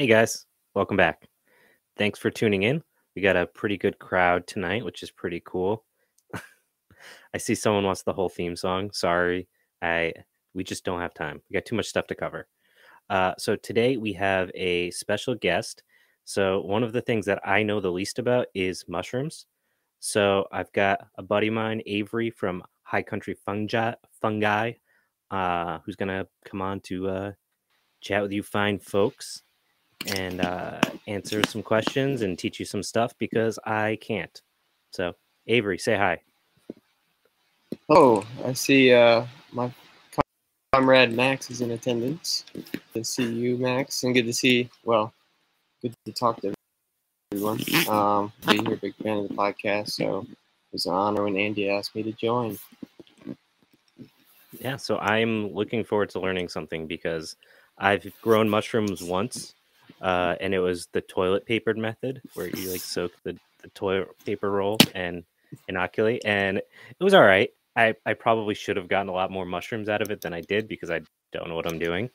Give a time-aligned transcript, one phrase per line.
[0.00, 1.28] Hey guys, welcome back.
[1.98, 2.82] Thanks for tuning in.
[3.14, 5.84] We got a pretty good crowd tonight, which is pretty cool.
[7.34, 8.92] I see someone wants the whole theme song.
[8.92, 9.46] Sorry,
[9.82, 10.14] I
[10.54, 11.42] we just don't have time.
[11.50, 12.48] We got too much stuff to cover.
[13.10, 15.82] Uh, so today we have a special guest.
[16.24, 19.44] So one of the things that I know the least about is mushrooms.
[19.98, 23.92] So I've got a buddy of mine, Avery from High Country Fungi,
[24.22, 24.72] Fungi,
[25.30, 27.32] uh, who's gonna come on to uh,
[28.00, 29.42] chat with you fine folks
[30.06, 34.40] and uh, answer some questions and teach you some stuff because I can't.
[34.92, 35.14] So
[35.46, 36.20] Avery, say hi.
[37.88, 39.72] Oh, I see uh, my
[40.72, 42.44] comrade Max is in attendance.
[42.54, 42.64] Good
[42.94, 45.12] to see you, Max, and good to see, well,
[45.82, 46.54] good to talk to
[47.32, 47.60] everyone.
[47.88, 50.36] Um, being here, big fan of the podcast, so it
[50.72, 52.58] was an honor when Andy asked me to join.
[54.60, 57.36] Yeah, so I'm looking forward to learning something because
[57.78, 59.54] I've grown mushrooms once,
[60.00, 64.08] uh, and it was the toilet papered method where you like soak the, the toilet
[64.24, 65.24] paper roll and
[65.68, 67.50] inoculate, and it was all right.
[67.76, 70.40] I, I probably should have gotten a lot more mushrooms out of it than I
[70.40, 71.00] did because I
[71.32, 72.10] don't know what I'm doing.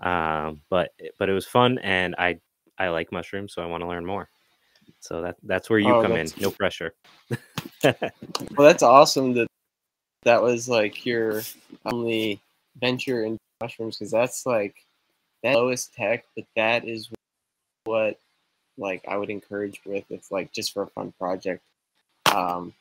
[0.00, 2.38] Um, but but it was fun, and I
[2.78, 4.28] I like mushrooms, so I want to learn more.
[5.00, 6.30] So that that's where you Oh, come in.
[6.40, 6.94] No pressure.
[8.56, 9.46] Well, that's awesome that
[10.24, 11.42] that was like your
[11.86, 12.40] only
[12.80, 14.74] venture in mushrooms because that's like
[15.44, 17.08] lowest tech, but that is
[17.84, 18.18] what
[18.76, 21.62] like I would encourage with if like just for a fun project,
[22.32, 22.72] um,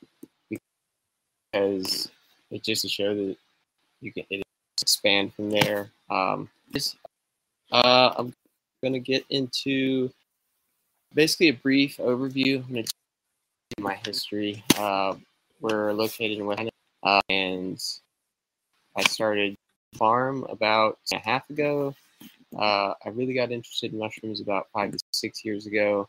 [0.49, 2.09] because
[2.51, 3.37] it's just to show that
[4.01, 4.25] you can
[4.81, 5.91] expand from there.
[6.09, 6.95] Um, just,
[7.71, 8.33] uh, I'm
[8.83, 10.11] gonna get into
[11.13, 12.63] basically a brief overview.
[12.67, 12.85] I'm
[13.79, 14.63] my history.
[14.77, 15.15] Uh,
[15.61, 16.69] we're located in West,
[17.03, 17.81] uh, and
[18.95, 19.55] I started
[19.95, 21.95] farm about a half ago.
[22.57, 26.07] Uh, I really got interested in mushrooms about five to six years ago.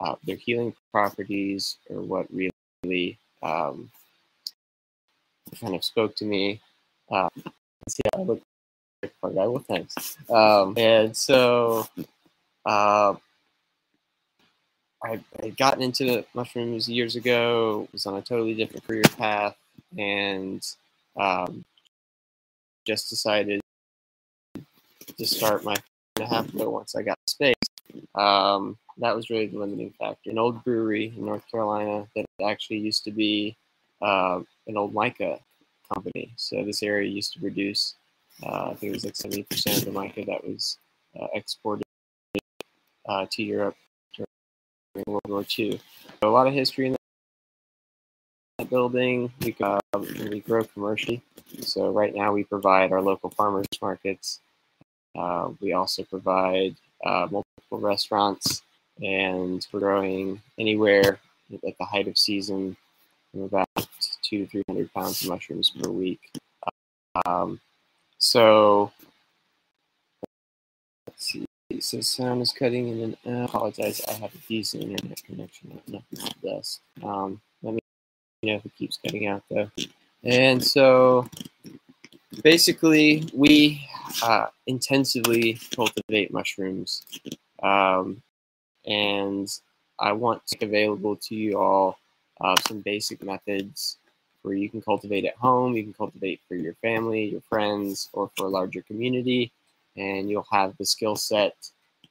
[0.00, 3.90] Uh, their healing properties are what really um,
[5.60, 6.60] kind of spoke to me.
[7.10, 7.28] Uh,
[7.88, 8.42] see how I look.
[9.20, 9.46] Poor guy.
[9.46, 10.16] Well, thanks.
[10.30, 11.86] Um, and so
[12.64, 13.14] uh,
[15.04, 17.88] I I had gotten into mushrooms years ago.
[17.92, 19.56] Was on a totally different career path,
[19.98, 20.64] and
[21.16, 21.64] um,
[22.86, 23.61] just decided
[25.22, 25.76] to start my
[26.28, 27.54] half ago once I got space.
[28.16, 30.30] Um, that was really the limiting factor.
[30.30, 33.56] An old brewery in North Carolina that actually used to be
[34.00, 35.38] uh, an old mica
[35.92, 36.32] company.
[36.36, 37.94] So this area used to produce,
[38.42, 40.78] uh, I think it was like 70% of the mica that was
[41.20, 41.84] uh, exported
[43.08, 43.76] uh, to Europe
[44.16, 44.26] during
[45.06, 45.80] World War II.
[46.20, 46.96] So a lot of history in
[48.58, 49.32] that building.
[49.40, 51.22] We, uh, we grow commercially.
[51.60, 54.40] So right now we provide our local farmers markets.
[55.14, 56.74] Uh, we also provide
[57.04, 58.62] uh, multiple restaurants,
[59.02, 61.18] and we're growing anywhere
[61.52, 62.76] at the height of season
[63.34, 63.68] about
[64.22, 66.30] two to three hundred pounds of mushrooms per week.
[67.26, 67.60] Um,
[68.18, 68.92] so
[71.06, 71.46] let's see.
[71.80, 73.40] So sound is cutting in and.
[73.40, 74.02] I apologize.
[74.08, 75.70] I have a decent internet connection.
[75.70, 76.80] Not nothing the best.
[77.02, 77.80] Um, let me
[78.42, 79.70] know if it keeps cutting out though.
[80.22, 81.26] And so
[82.42, 83.86] basically, we
[84.22, 87.04] uh, intensively cultivate mushrooms.
[87.62, 88.22] Um,
[88.86, 89.48] and
[89.98, 91.98] I want to make available to you all
[92.40, 93.98] uh, some basic methods
[94.42, 98.30] where you can cultivate at home, you can cultivate for your family, your friends, or
[98.36, 99.52] for a larger community,
[99.96, 101.54] and you'll have the skill set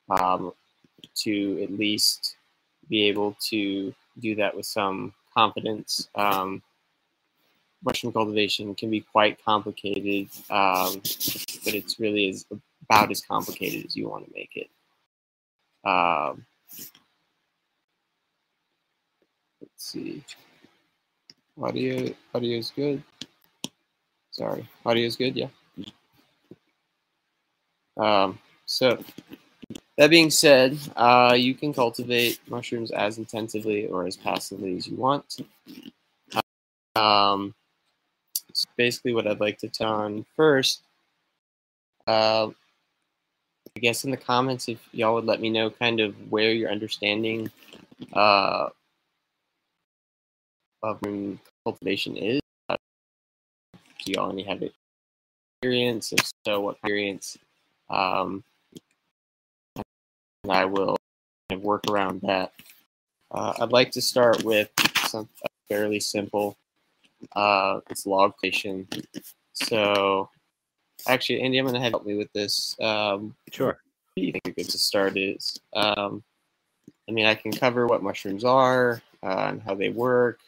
[0.09, 0.53] um,
[1.15, 2.37] to at least
[2.89, 6.07] be able to do that with some confidence.
[6.15, 6.61] Um,
[7.83, 10.95] mushroom cultivation can be quite complicated, um,
[11.63, 12.45] but it's really is
[12.83, 14.69] about as complicated as you want to make it.
[15.87, 16.45] Um,
[19.61, 20.23] let's see.
[21.61, 23.03] Audio, audio is good.
[24.31, 25.35] Sorry, audio is good.
[25.35, 25.47] Yeah.
[27.97, 29.03] Um, so
[29.97, 34.95] that being said, uh, you can cultivate mushrooms as intensively or as passively as you
[34.95, 35.41] want.
[36.95, 37.53] Um,
[38.53, 40.83] so basically, what I'd like to touch on first,
[42.07, 42.47] uh,
[43.75, 46.69] I guess in the comments, if y'all would let me know kind of where your
[46.69, 47.49] understanding
[48.13, 48.69] uh,
[50.83, 50.99] of
[51.63, 52.41] cultivation is.
[52.69, 52.77] Uh,
[54.03, 54.63] do y'all any have
[55.61, 56.11] experience?
[56.11, 57.37] If so, what experience?
[57.89, 58.43] Um,
[60.43, 60.97] and I will
[61.49, 62.53] kind of work around that.
[63.29, 64.69] Uh, I'd like to start with
[65.07, 66.57] something fairly simple.
[67.35, 68.87] Uh, it's log creation.
[69.53, 70.29] So,
[71.07, 72.75] actually, Andy, I'm going to help me with this.
[72.79, 73.79] Um, Sure.
[74.15, 75.59] do you think a good to start is?
[75.73, 76.23] Um,
[77.09, 80.39] I mean, I can cover what mushrooms are uh, and how they work,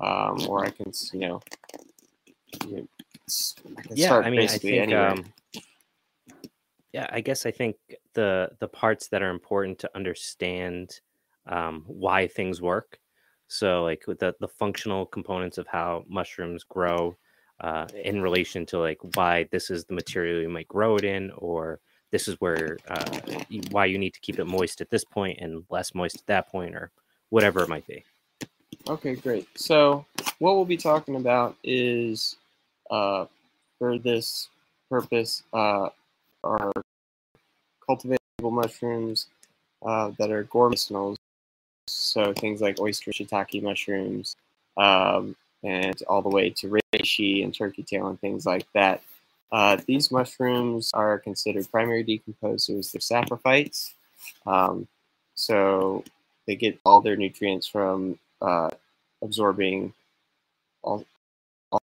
[0.00, 1.40] um, or I can, you know,
[2.66, 2.88] you know
[3.28, 5.32] I yeah, I mean, I think, um,
[6.92, 7.76] yeah, I guess I think
[8.14, 11.00] the the parts that are important to understand
[11.46, 12.98] um, why things work.
[13.48, 17.16] So, like with the the functional components of how mushrooms grow
[17.60, 21.30] uh, in relation to like why this is the material you might grow it in,
[21.38, 23.20] or this is where uh,
[23.70, 26.48] why you need to keep it moist at this point and less moist at that
[26.48, 26.90] point, or
[27.30, 28.04] whatever it might be.
[28.88, 29.48] Okay, great.
[29.58, 30.04] So
[30.38, 32.36] what we'll be talking about is
[32.90, 33.26] uh,
[33.78, 34.48] for this
[34.90, 35.88] purpose uh,
[36.44, 36.72] are
[37.88, 39.26] cultivatable mushrooms
[39.84, 41.16] uh, that are gourmet medicinals.
[41.88, 44.36] So things like oyster shiitake mushrooms,
[44.76, 49.02] um, and all the way to reishi and turkey tail and things like that.
[49.52, 52.90] Uh, these mushrooms are considered primary decomposers.
[52.92, 53.92] They're saprophytes.
[54.46, 54.88] Um,
[55.34, 56.04] so
[56.46, 58.70] they get all their nutrients from uh,
[59.22, 59.92] absorbing
[60.82, 61.04] all,
[61.70, 61.82] all,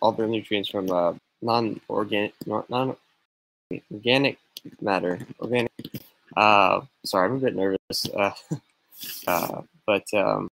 [0.00, 4.38] all their nutrients from uh, non-organic non-organic
[4.80, 5.18] matter.
[5.40, 5.70] Organic.
[6.36, 8.06] Uh, sorry, I'm a bit nervous.
[9.26, 10.48] Uh, but um,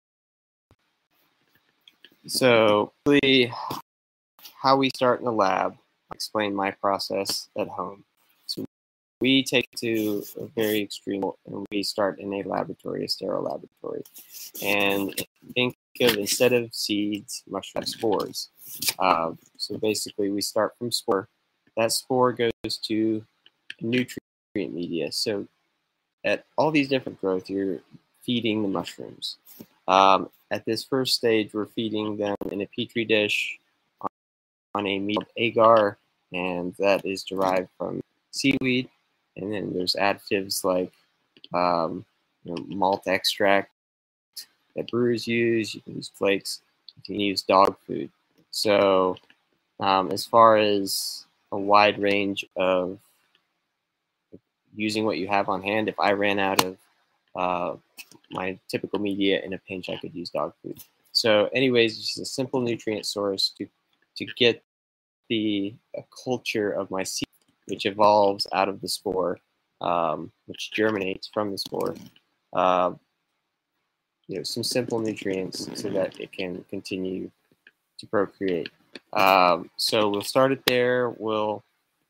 [2.28, 2.94] so
[4.62, 5.76] how we start in the lab
[6.14, 8.04] explain my process at home.
[8.46, 8.66] So
[9.22, 14.04] we take to a very extreme and we start in a laboratory, a sterile laboratory.
[14.64, 15.14] And
[15.54, 18.50] think of instead of seeds, mushroom spores.
[19.00, 21.28] Uh, so basically, we start from spore.
[21.78, 23.24] That spore goes to
[23.82, 24.22] nutrient
[24.56, 25.12] media.
[25.12, 25.48] So
[26.24, 27.80] at all these different growth, you're
[28.26, 29.38] feeding the mushrooms.
[29.88, 33.60] Um, at this first stage, we're feeding them in a petri dish
[34.74, 35.98] on a meat agar,
[36.34, 38.02] and that is derived from
[38.32, 38.90] seaweed.
[39.38, 40.92] And then there's additives like
[41.54, 42.06] um,
[42.44, 43.72] you know, malt extract
[44.76, 45.74] that brewers use.
[45.74, 46.62] You can use flakes.
[46.98, 48.10] You can use dog food.
[48.52, 49.18] So,
[49.80, 53.00] um, as far as a wide range of
[54.76, 56.78] using what you have on hand, if I ran out of
[57.36, 57.76] uh,
[58.32, 60.80] my typical media in a pinch, I could use dog food.
[61.12, 63.68] So, anyways, it's just a simple nutrient source to
[64.18, 64.64] to get
[65.30, 65.76] the
[66.24, 67.28] culture of my seed,
[67.68, 69.40] which evolves out of the spore,
[69.82, 71.96] um, which germinates from the spore.
[72.54, 72.94] Uh,
[74.28, 77.30] you know, some simple nutrients so that it can continue
[78.00, 78.70] to procreate.
[79.14, 81.10] Um, so we'll start it there.
[81.10, 81.64] We'll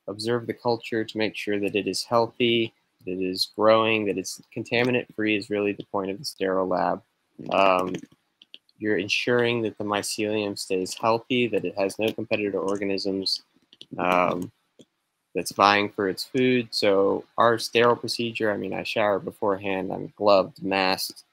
[0.07, 2.73] observe the culture to make sure that it is healthy,
[3.05, 6.67] that it is growing, that it's contaminant free is really the point of the sterile
[6.67, 7.01] lab.
[7.51, 7.93] Um,
[8.77, 13.43] you're ensuring that the mycelium stays healthy, that it has no competitor organisms
[13.97, 14.51] um,
[15.33, 16.67] that's vying for its food.
[16.71, 21.23] So our sterile procedure, I mean, I shower beforehand, I'm gloved, masked,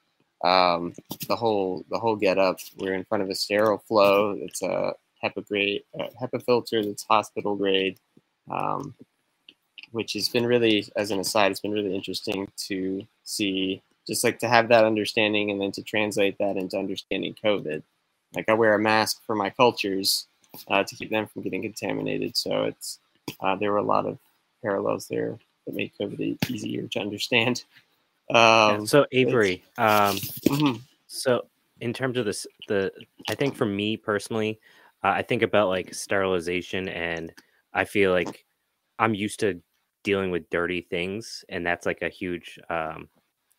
[0.43, 0.93] um,
[1.27, 2.59] the whole the whole get up.
[2.77, 4.31] We're in front of a sterile flow.
[4.37, 4.93] It's a
[5.23, 7.97] HEPA grade, uh, HEPA filter that's hospital grade,
[8.51, 8.93] um,
[9.93, 14.39] which has been really, as an aside, it's been really interesting to see just like
[14.39, 17.81] to have that understanding and then to translate that into understanding COVID.
[18.35, 20.27] Like I wear a mask for my cultures
[20.67, 22.35] uh, to keep them from getting contaminated.
[22.35, 22.99] So it's
[23.39, 24.17] uh, there were a lot of
[24.61, 27.63] parallels there that made COVID easier to understand.
[28.33, 30.77] Um, so Avery, um, mm-hmm.
[31.07, 31.45] so
[31.81, 32.89] in terms of this, the
[33.29, 34.61] I think for me personally,
[35.03, 37.33] uh, I think about like sterilization, and
[37.73, 38.45] I feel like
[38.97, 39.61] I'm used to
[40.03, 43.09] dealing with dirty things, and that's like a huge um,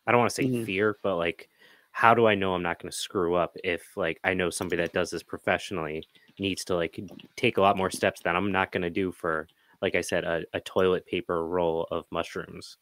[0.07, 0.63] I don't want to say mm-hmm.
[0.63, 1.49] fear, but like,
[1.91, 4.81] how do I know I'm not going to screw up if like I know somebody
[4.81, 6.99] that does this professionally needs to like
[7.35, 9.47] take a lot more steps that I'm not going to do for,
[9.81, 12.77] like I said, a, a, toilet paper roll of mushrooms.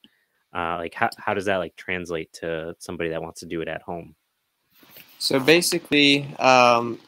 [0.53, 3.67] Uh, like, how, how does that like translate to somebody that wants to do it
[3.67, 4.15] at home?
[5.19, 6.99] So basically, um,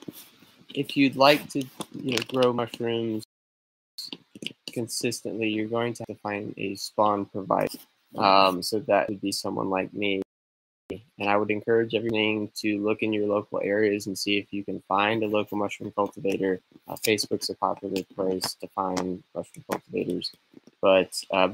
[0.74, 1.60] if you'd like to,
[1.94, 3.25] you know, grow mushrooms
[4.76, 7.80] consistently, you're going to have to find a spawn provider.
[8.16, 10.22] Um, so that would be someone like me.
[10.92, 14.64] And I would encourage everything to look in your local areas and see if you
[14.64, 16.60] can find a local mushroom cultivator.
[16.88, 20.32] Uh, Facebook's a popular place to find mushroom cultivators.
[20.82, 21.50] But uh,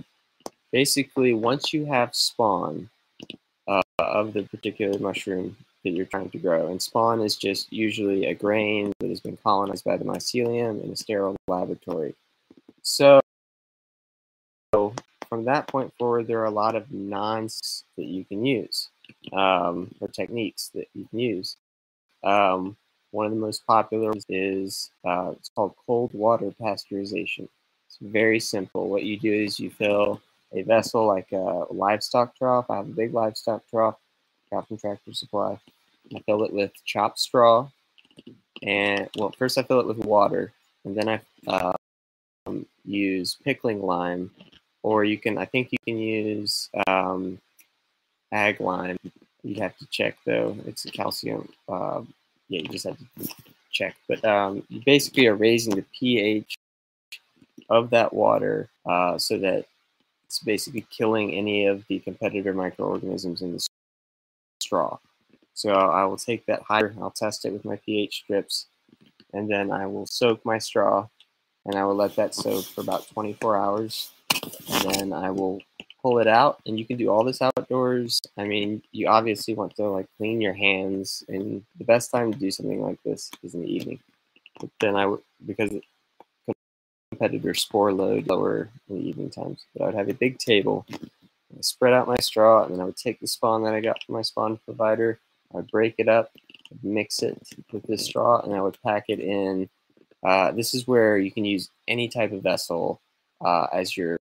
[0.72, 2.90] basically, once you have spawn
[3.68, 8.26] uh, of the particular mushroom that you're trying to grow, and spawn is just usually
[8.26, 12.14] a grain that has been colonized by the mycelium in a sterile laboratory.
[12.84, 13.22] So
[15.30, 18.90] from that point forward, there are a lot of nons that you can use
[19.34, 21.58] um, or techniques that you can use.
[22.24, 22.76] Um,
[23.12, 27.48] one of the most popular is uh, it's called cold water pasteurization.
[27.88, 28.90] It's very simple.
[28.90, 30.22] What you do is you fill
[30.54, 32.70] a vessel like a livestock trough.
[32.70, 33.96] I have a big livestock trough,
[34.52, 35.60] got from Tractor Supply.
[36.16, 37.70] I fill it with chopped straw,
[38.64, 40.52] and well, first I fill it with water,
[40.84, 41.22] and then I
[42.52, 44.32] um, use pickling lime,
[44.84, 45.38] or you can.
[45.38, 47.40] I think you can use um,
[48.32, 48.98] ag lime.
[49.44, 50.58] You'd have to check though.
[50.66, 51.50] It's a calcium.
[51.68, 52.02] Uh,
[52.50, 53.34] yeah, you just have to
[53.72, 53.96] check.
[54.08, 56.56] But um, you basically are raising the pH
[57.70, 59.66] of that water uh, so that
[60.26, 63.66] it's basically killing any of the competitor microorganisms in the
[64.62, 64.98] straw.
[65.54, 68.68] So I will take that higher, I'll test it with my pH strips,
[69.34, 71.08] and then I will soak my straw,
[71.66, 74.12] and I will let that soak for about 24 hours,
[74.70, 75.62] and then I will
[76.02, 76.62] pull it out.
[76.66, 78.20] And you can do all this outdoors.
[78.38, 82.40] I mean, you obviously want to like clean your hands, and the best time to
[82.40, 84.00] do something like this is in the evening.
[84.60, 85.72] But then I would because
[87.12, 89.66] competitor spore load lower in the evening times.
[89.74, 90.86] But I would have a big table.
[90.92, 94.04] I spread out my straw, and then I would take the spawn that I got
[94.04, 95.20] from my spawn provider.
[95.54, 96.32] I would break it up,
[96.82, 97.38] mix it
[97.72, 99.70] with this straw, and I would pack it in.
[100.24, 103.02] Uh, this is where you can use any type of vessel
[103.44, 104.18] uh, as your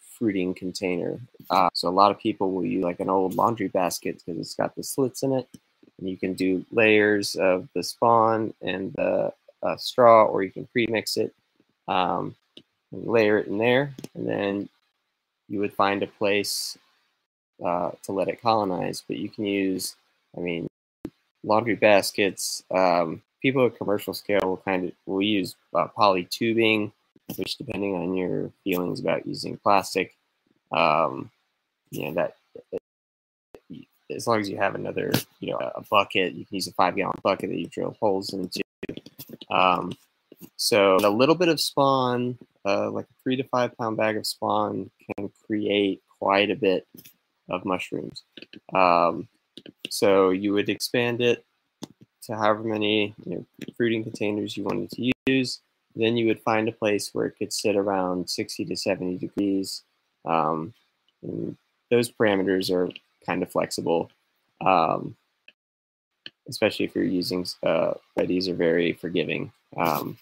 [0.00, 1.20] fruiting container.
[1.48, 4.54] Uh, so a lot of people will use like an old laundry basket because it's
[4.54, 5.48] got the slits in it,
[5.98, 9.32] and you can do layers of the spawn and the
[9.62, 11.34] uh, straw, or you can pre-mix it
[11.88, 12.34] um,
[12.92, 14.68] layer it in there, and then
[15.48, 16.78] you would find a place
[17.64, 19.02] uh, to let it colonize.
[19.06, 19.96] But you can use,
[20.36, 20.66] I mean,
[21.44, 22.62] laundry baskets.
[22.70, 26.92] Um, people at commercial scale will kind of will use uh, poly tubing,
[27.36, 30.14] which depending on your feelings about using plastic,
[30.72, 31.30] um,
[31.90, 32.36] you know that
[34.14, 36.96] as long as you have another, you know, a bucket, you can use a five
[36.96, 38.60] gallon bucket that you drill holes into.
[39.50, 39.92] Um,
[40.56, 44.26] so a little bit of spawn, uh, like a three to five pound bag of
[44.26, 46.86] spawn, can create quite a bit
[47.48, 48.22] of mushrooms.
[48.74, 49.28] Um,
[49.90, 51.44] so you would expand it
[52.22, 53.46] to however many you know,
[53.76, 55.60] fruiting containers you wanted to use.
[55.96, 59.82] Then you would find a place where it could sit around 60 to 70 degrees.
[60.24, 60.72] Um,
[61.90, 62.88] those parameters are
[63.26, 64.10] kind of flexible,
[64.64, 65.16] um,
[66.48, 69.52] especially if you're using uh, these are very forgiving.
[69.76, 70.16] Um,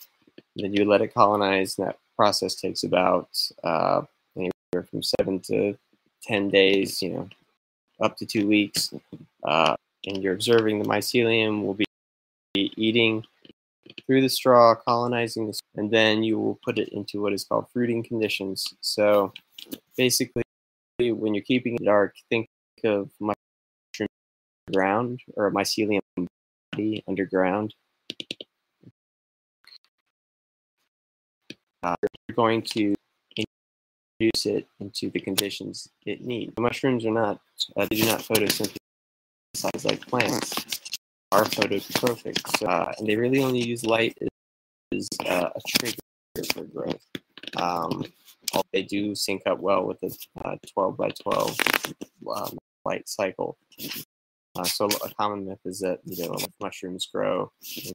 [0.57, 1.79] then you let it colonize.
[1.79, 3.29] And that process takes about
[3.63, 4.03] uh,
[4.37, 5.77] anywhere from seven to
[6.23, 7.03] ten days.
[7.03, 7.29] You know,
[8.01, 8.93] up to two weeks.
[9.45, 9.77] Uh,
[10.07, 11.85] and you're observing the mycelium will be
[12.77, 13.25] eating
[14.07, 17.67] through the straw, colonizing this, and then you will put it into what is called
[17.73, 18.75] fruiting conditions.
[18.81, 19.33] So
[19.97, 20.43] basically,
[20.99, 22.49] when you're keeping it dark, think
[22.85, 24.09] of mushroom
[24.73, 26.01] ground or mycelium
[26.73, 27.75] body underground.
[31.83, 31.95] uh,
[32.29, 32.95] you're going to
[33.37, 36.55] introduce it into the conditions it needs.
[36.55, 37.41] The mushrooms are not,
[37.77, 40.81] uh, they do not photosynthesize like plants,
[41.33, 44.17] are phototrophic, so, uh, and they really only use light
[44.95, 45.99] as uh, a trigger
[46.53, 47.05] for growth.
[47.57, 48.05] Um,
[48.73, 51.57] they do sync up well with the uh, 12 by 12
[52.35, 53.59] um, light cycle.
[54.57, 57.93] Uh, so a common myth is that you know mushrooms grow in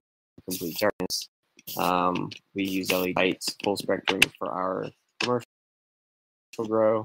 [0.48, 1.30] complete darkness.
[1.78, 4.88] Um, we use LED lights, full spectrum for our
[5.20, 5.48] commercial
[6.68, 7.04] grow.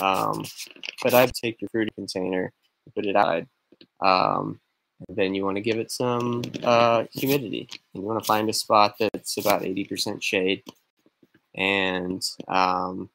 [0.00, 0.44] Um,
[1.02, 2.52] but I'd take your fruit container,
[2.94, 3.44] put it out,
[4.00, 4.60] um,
[5.08, 7.68] and then you want to give it some uh, humidity.
[7.94, 10.62] And you want to find a spot that's about 80% shade,
[11.54, 13.10] and um,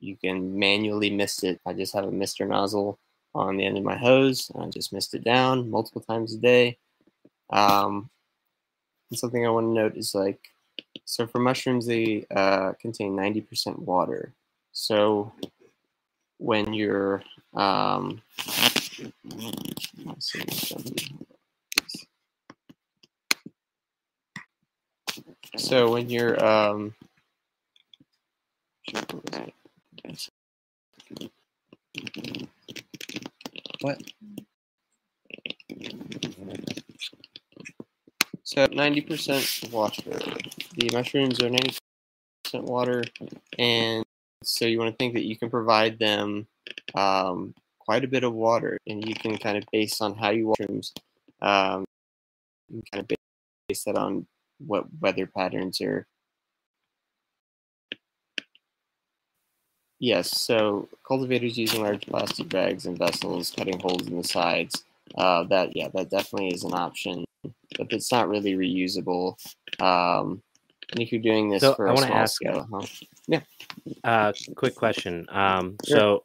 [0.00, 1.60] you can manually mist it.
[1.64, 2.98] I just have a mister nozzle
[3.34, 4.50] on the end of my hose.
[4.58, 6.78] I just mist it down multiple times a day.
[7.50, 8.10] Um,
[9.14, 10.40] something I want to note is like,
[11.04, 14.32] so for mushrooms, they uh, contain 90% water.
[14.72, 15.32] So
[16.38, 17.22] when you're,
[17.54, 18.22] um,
[25.56, 26.94] so when you're, um,
[33.80, 34.00] what?
[38.44, 40.18] So 90% water.
[40.76, 41.78] The mushrooms are 90%
[42.54, 43.02] water,
[43.58, 44.04] and
[44.42, 46.46] so you want to think that you can provide them
[46.94, 47.54] um,
[47.84, 50.66] quite a bit of water, and you can kind of base on how you water
[50.68, 50.92] mushrooms,
[51.40, 51.84] um,
[52.92, 53.08] kind of
[53.68, 54.26] base that on
[54.58, 56.06] what weather patterns are.
[59.98, 64.82] Yes, so cultivators using large plastic bags and vessels, cutting holes in the sides.
[65.16, 67.24] Uh, that yeah, that definitely is an option
[67.76, 69.36] but it's not really reusable.
[69.80, 70.42] Um,
[70.90, 72.86] and if you're doing this so for I a want small to ask, scale, huh?
[73.26, 73.40] Yeah.
[74.04, 75.26] Uh, quick question.
[75.30, 75.98] Um, Sure.
[75.98, 76.22] so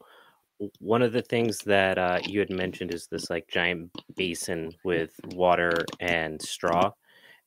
[0.79, 5.11] one of the things that uh, you had mentioned is this like giant basin with
[5.33, 6.91] water and straw.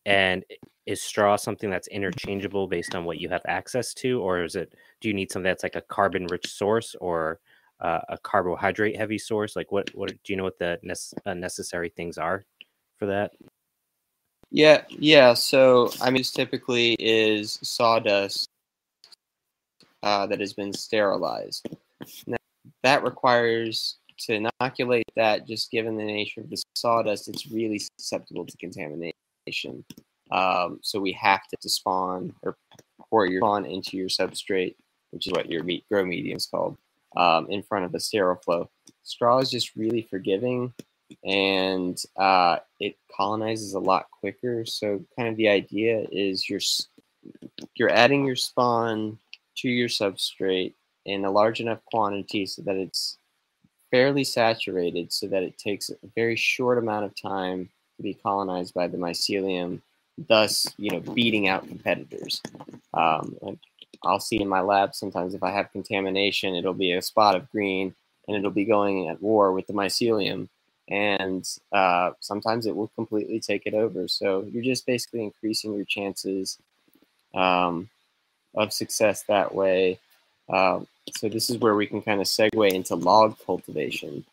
[0.06, 0.44] And
[0.86, 4.74] is straw something that's interchangeable based on what you have access to, or is it?
[5.00, 7.38] Do you need something that's like a carbon-rich source or
[7.80, 9.56] uh, a carbohydrate-heavy source?
[9.56, 9.94] Like, what?
[9.94, 10.44] What do you know?
[10.44, 10.80] What the
[11.26, 12.44] uh, necessary things are
[12.98, 13.32] for that?
[14.50, 15.34] Yeah, yeah.
[15.34, 18.48] So I mean, typically is sawdust
[20.02, 21.68] uh, that has been sterilized.
[22.26, 22.39] Now,
[22.82, 25.46] that requires to inoculate that.
[25.46, 29.84] Just given the nature of the sawdust, it's really susceptible to contamination.
[30.30, 32.56] Um, so we have to spawn or
[33.08, 34.76] pour your spawn into your substrate,
[35.10, 36.76] which is what your meat grow medium is called,
[37.16, 38.70] um, in front of the sterile flow.
[39.02, 40.72] Straw is just really forgiving
[41.24, 44.64] and uh, it colonizes a lot quicker.
[44.64, 46.60] So, kind of the idea is you're
[47.74, 49.18] you're adding your spawn
[49.58, 53.16] to your substrate in a large enough quantity so that it's
[53.90, 58.74] fairly saturated, so that it takes a very short amount of time to be colonized
[58.74, 59.80] by the mycelium,
[60.28, 62.40] thus, you know, beating out competitors.
[62.94, 63.36] Um,
[64.04, 67.50] I'll see in my lab sometimes if I have contamination, it'll be a spot of
[67.50, 67.94] green,
[68.28, 70.48] and it'll be going at war with the mycelium
[70.90, 74.08] and uh, sometimes it will completely take it over.
[74.08, 76.58] So you're just basically increasing your chances
[77.32, 77.88] um,
[78.54, 79.98] of success that way.
[80.52, 84.24] Um, so this is where we can kind of segue into log cultivation.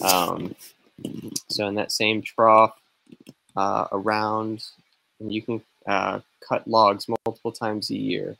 [0.00, 0.54] Um,
[1.48, 2.78] so in that same trough
[3.56, 4.64] uh, around,
[5.20, 8.36] you can uh, cut logs multiple times a year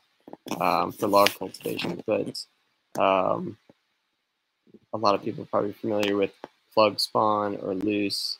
[0.59, 2.45] um, for log cultivation, but
[2.99, 3.57] um,
[4.93, 6.31] a lot of people are probably familiar with
[6.73, 8.37] plug spawn or loose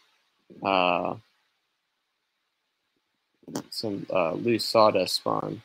[0.64, 1.16] uh,
[3.70, 5.62] some uh, loose sawdust spawn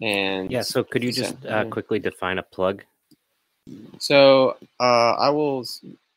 [0.00, 0.62] and Yeah.
[0.62, 2.84] So could you just uh, quickly define a plug?
[3.98, 5.62] so uh, i will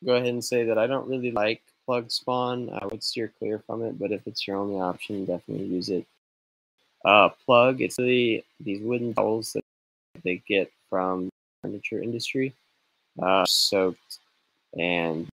[0.06, 3.58] go ahead and say that i don't really like plug spawn i would steer clear
[3.66, 6.06] from it but if it's your only option definitely use it
[7.04, 9.62] uh, plug it's really these wooden dowels that
[10.24, 11.30] they get from the
[11.68, 12.54] furniture industry
[13.20, 14.18] uh, soaked
[14.78, 15.28] and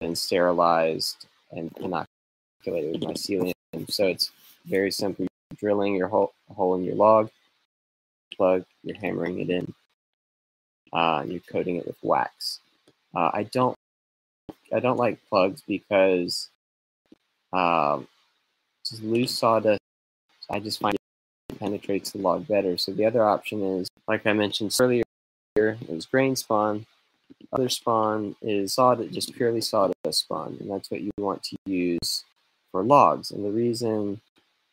[0.00, 3.52] then sterilized and inoculated with mycelium.
[3.88, 4.30] So it's
[4.66, 5.26] very simple.
[5.50, 7.30] You're drilling your hole, hole in your log,
[8.36, 9.72] plug, you're hammering it in,
[10.92, 12.60] uh, you're coating it with wax.
[13.14, 13.76] Uh, I don't,
[14.72, 16.48] I don't like plugs because
[17.52, 18.06] um,
[19.02, 19.80] loose sawdust.
[20.50, 22.76] I just find it penetrates the log better.
[22.76, 25.02] So the other option is, like I mentioned earlier,
[25.56, 26.86] it was grain spawn
[27.52, 32.24] other spawn is sawdust, just purely sawdust spawn, and that's what you want to use
[32.70, 33.30] for logs.
[33.30, 34.20] And the reason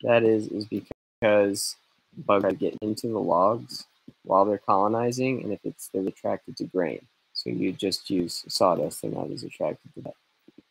[0.02, 1.76] that is is because
[2.16, 3.86] bugs get into the logs
[4.24, 7.00] while they're colonizing, and if it's they're attracted to grain,
[7.32, 9.02] so you just use sawdust.
[9.02, 10.14] They're not as attracted to that.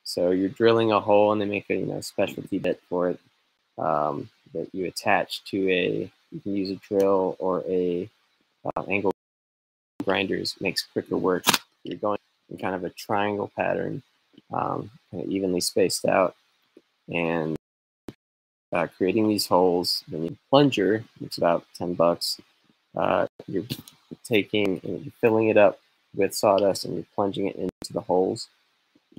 [0.03, 3.19] So you're drilling a hole, and they make a you know specialty bit for it
[3.77, 6.11] um, that you attach to a.
[6.31, 8.09] You can use a drill or a
[8.75, 9.13] uh, angle
[10.03, 11.45] grinders makes quicker work.
[11.83, 14.03] You're going in kind of a triangle pattern,
[14.51, 16.35] um, kind of evenly spaced out,
[17.07, 17.55] and
[18.73, 20.03] uh, creating these holes.
[20.07, 22.39] Then you plunger, it's about ten bucks.
[22.95, 23.65] Uh, you're
[24.23, 25.79] taking and you're filling it up
[26.15, 28.47] with sawdust, and you're plunging it into the holes,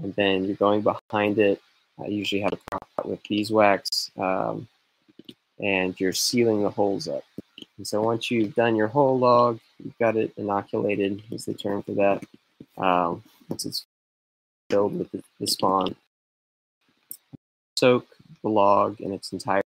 [0.03, 1.61] and then you're going behind it.
[2.03, 4.67] I usually have a pot with beeswax, um,
[5.61, 7.25] and you're sealing the holes up.
[7.77, 11.83] And so once you've done your whole log, you've got it inoculated, is the term
[11.83, 12.25] for that.
[12.77, 13.85] Um, once it's
[14.71, 15.95] filled with the, the spawn,
[17.77, 18.07] soak
[18.45, 19.67] the log in its entirety.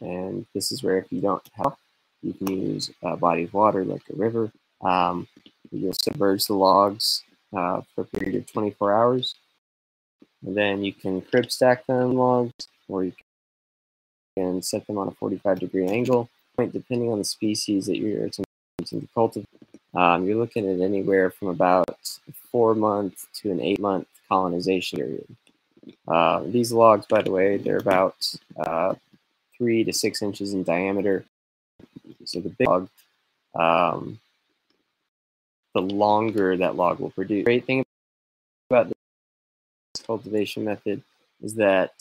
[0.00, 1.76] And this is where if you don't have,
[2.22, 4.50] you can use a body of water like a river.
[4.80, 5.28] Um,
[5.70, 7.22] you'll submerge the logs
[7.54, 9.34] uh, for a period of 24 hours.
[10.46, 13.12] And then you can crib stack them logs, or you
[14.36, 18.46] can set them on a 45 degree angle depending on the species that you're attempting
[18.84, 19.48] to cultivate.
[19.92, 21.96] Um, you're looking at anywhere from about
[22.52, 25.26] four month to an eight month colonization period.
[26.06, 28.16] Uh, these logs, by the way, they're about
[28.56, 28.94] uh,
[29.56, 31.24] three to six inches in diameter.
[32.24, 32.88] So the big log,
[33.54, 34.18] um,
[35.74, 37.44] the longer that log will produce.
[37.44, 37.84] Great thing
[38.70, 41.02] about this cultivation method
[41.42, 41.92] is that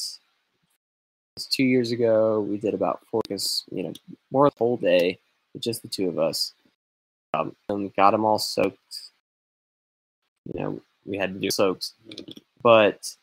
[1.50, 3.94] two years ago we did about four you know
[4.32, 5.18] more the whole day
[5.60, 6.54] just the two of us
[7.34, 9.10] um, and got them all soaked
[10.54, 11.94] you know we had to do soaks
[12.62, 13.16] but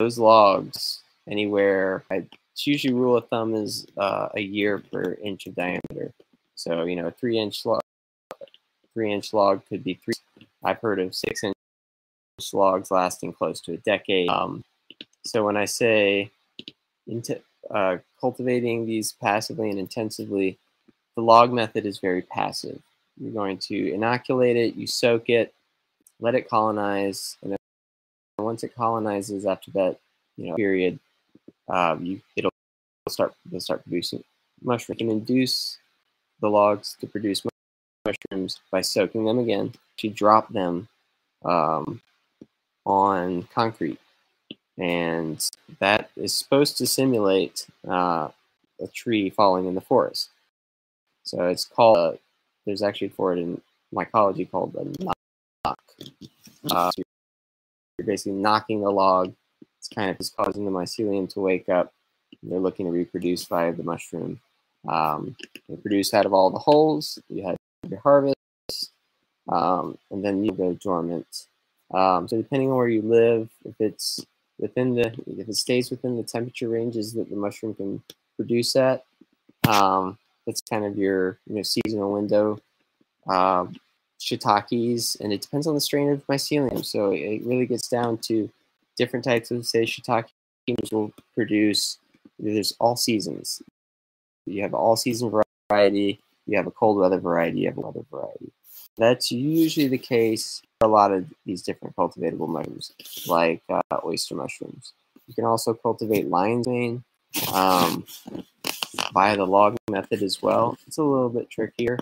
[0.00, 5.54] those, logs anywhere it's usually rule of thumb is uh, a year per inch of
[5.54, 6.12] diameter
[6.56, 7.80] so you know a three inch log
[8.94, 10.14] three inch log could be three.
[10.64, 11.54] I've heard of six inch
[12.52, 14.28] logs lasting close to a decade.
[14.28, 14.62] Um,
[15.24, 16.30] so when I say
[17.06, 20.58] into, uh, cultivating these passively and intensively,
[21.16, 22.80] the log method is very passive.
[23.20, 25.54] You're going to inoculate it, you soak it,
[26.20, 27.58] let it colonize, and then
[28.50, 29.96] once it colonizes after that
[30.36, 30.98] you know period,
[31.68, 32.50] um, you it'll
[33.08, 34.24] start it'll start producing
[34.60, 35.78] mushrooms can induce
[36.40, 37.42] the logs to produce
[38.04, 40.88] mushrooms by soaking them again to drop them
[41.44, 42.00] um,
[42.84, 44.00] on concrete,
[44.76, 48.28] and that is supposed to simulate uh,
[48.80, 50.30] a tree falling in the forest.
[51.22, 51.96] So it's called.
[51.96, 52.12] Uh,
[52.66, 53.60] there's actually for it in
[53.94, 55.78] mycology called a knock.
[56.68, 56.90] Uh,
[58.00, 59.34] you're basically knocking the log.
[59.78, 61.92] It's kind of just causing the mycelium to wake up.
[62.42, 64.40] They're looking to reproduce via the mushroom.
[64.88, 65.36] Um,
[65.68, 67.18] they produce out of all the holes.
[67.28, 68.36] You have your harvest,
[69.50, 71.46] um, and then you go dormant.
[71.92, 74.24] Um, so depending on where you live, if it's
[74.58, 78.02] within the if it stays within the temperature ranges that the mushroom can
[78.36, 79.04] produce at,
[79.68, 82.58] um, that's kind of your you know seasonal window.
[83.26, 83.76] Um,
[84.20, 86.84] shiitakes, and it depends on the strain of mycelium.
[86.84, 88.50] So it really gets down to
[88.96, 90.26] different types of say shiitake
[90.92, 91.98] will produce.
[92.38, 93.62] There's all seasons.
[94.46, 95.30] You have all season
[95.68, 96.20] variety.
[96.46, 97.60] You have a cold weather variety.
[97.60, 98.52] You have a weather variety.
[98.96, 102.92] That's usually the case for a lot of these different cultivatable mushrooms,
[103.26, 104.92] like uh, oyster mushrooms.
[105.26, 107.04] You can also cultivate lion's mane
[107.52, 108.04] um,
[109.12, 110.76] via the log method as well.
[110.86, 111.98] It's a little bit trickier,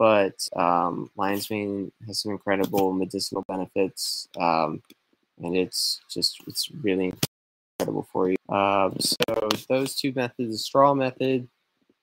[0.00, 4.82] but um, lion's mane has some incredible medicinal benefits, um,
[5.42, 7.12] and it's just it's really
[7.78, 8.36] incredible for you.
[8.48, 11.46] Um, so those two methods, the straw method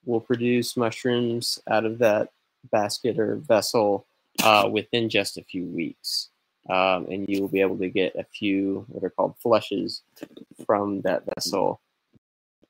[0.04, 2.28] will produce mushrooms out of that
[2.70, 4.06] basket or vessel
[4.44, 6.28] uh, within just a few weeks.
[6.70, 10.02] Um, and you will be able to get a few what are called flushes
[10.64, 11.80] from that vessel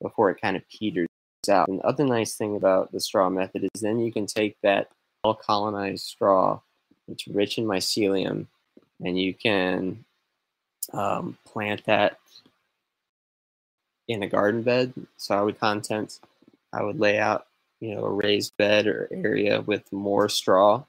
[0.01, 1.09] before it kind of peters
[1.51, 1.69] out.
[1.69, 4.88] And the other nice thing about the straw method is then you can take that
[5.35, 6.61] colonized straw,
[7.09, 8.47] it's rich in mycelium,
[9.05, 10.05] and you can
[10.93, 12.19] um, plant that
[14.09, 14.93] in a garden bed.
[15.17, 16.21] So I would content,
[16.73, 17.47] I would lay out,
[17.81, 20.85] you know, a raised bed or area with more straw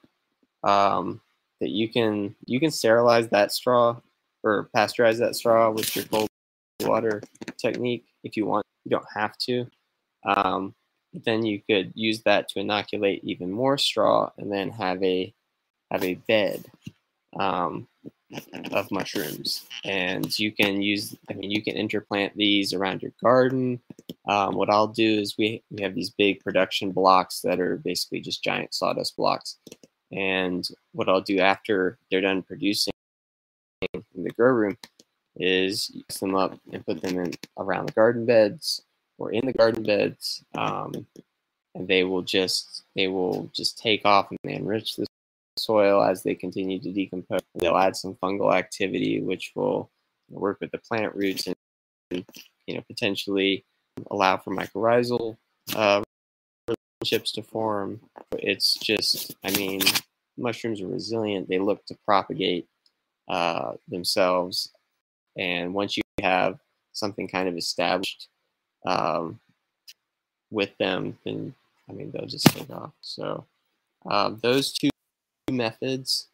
[0.63, 1.21] um,
[1.59, 3.97] that you can you can sterilize that straw
[4.43, 6.27] or pasteurize that straw with your cold
[6.81, 7.21] water
[7.57, 8.65] technique if you want.
[8.85, 9.67] You don't have to.
[10.25, 10.73] Um,
[11.13, 15.33] then you could use that to inoculate even more straw and then have a
[15.91, 16.65] have a bed
[17.39, 17.87] um,
[18.71, 19.65] of mushrooms.
[19.83, 23.79] And you can use i mean you can interplant these around your garden.
[24.27, 28.21] Um, what i'll do is we, we have these big production blocks that are basically
[28.21, 29.57] just giant sawdust blocks.
[30.11, 32.93] And what i'll do after they're done producing
[33.93, 34.77] in the grow room
[35.37, 38.83] is use them up and put them in around the garden beds
[39.19, 40.91] or in the garden beds, um,
[41.75, 45.05] and they will just they will just take off and they enrich the
[45.57, 47.41] soil as they continue to decompose.
[47.55, 49.91] They'll add some fungal activity, which will
[50.29, 52.25] work with the plant roots and
[52.65, 53.65] you know potentially
[54.09, 55.37] allow for mycorrhizal
[55.75, 56.01] uh,
[56.67, 57.99] relationships to form.
[58.37, 59.81] It's just, I mean,
[60.37, 61.49] mushrooms are resilient.
[61.49, 62.67] They look to propagate
[63.27, 64.71] uh, themselves,
[65.37, 66.59] and once you have
[66.93, 68.27] something kind of established
[68.85, 69.39] um,
[70.51, 71.53] with them, then
[71.89, 72.91] I mean they'll just take off.
[73.01, 73.45] So
[74.05, 74.89] um, those two
[75.51, 76.27] methods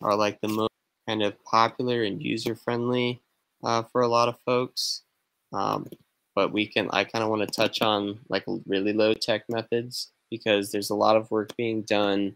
[0.00, 0.70] are like the most
[1.08, 3.20] kind of popular and user friendly
[3.62, 5.02] uh, for a lot of folks.
[5.52, 5.88] Um,
[6.34, 10.10] but we can I kind of want to touch on like really low tech methods
[10.30, 12.34] because there's a lot of work being done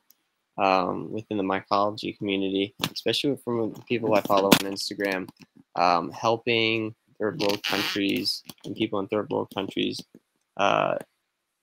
[0.58, 5.28] um, within the mycology community, especially from people I follow on Instagram,
[5.76, 10.00] um, helping third world countries and people in third world countries
[10.56, 10.96] uh,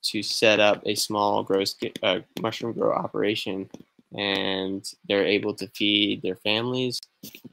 [0.03, 1.63] to set up a small grow
[2.03, 3.69] uh, mushroom grow operation.
[4.15, 6.99] And they're able to feed their families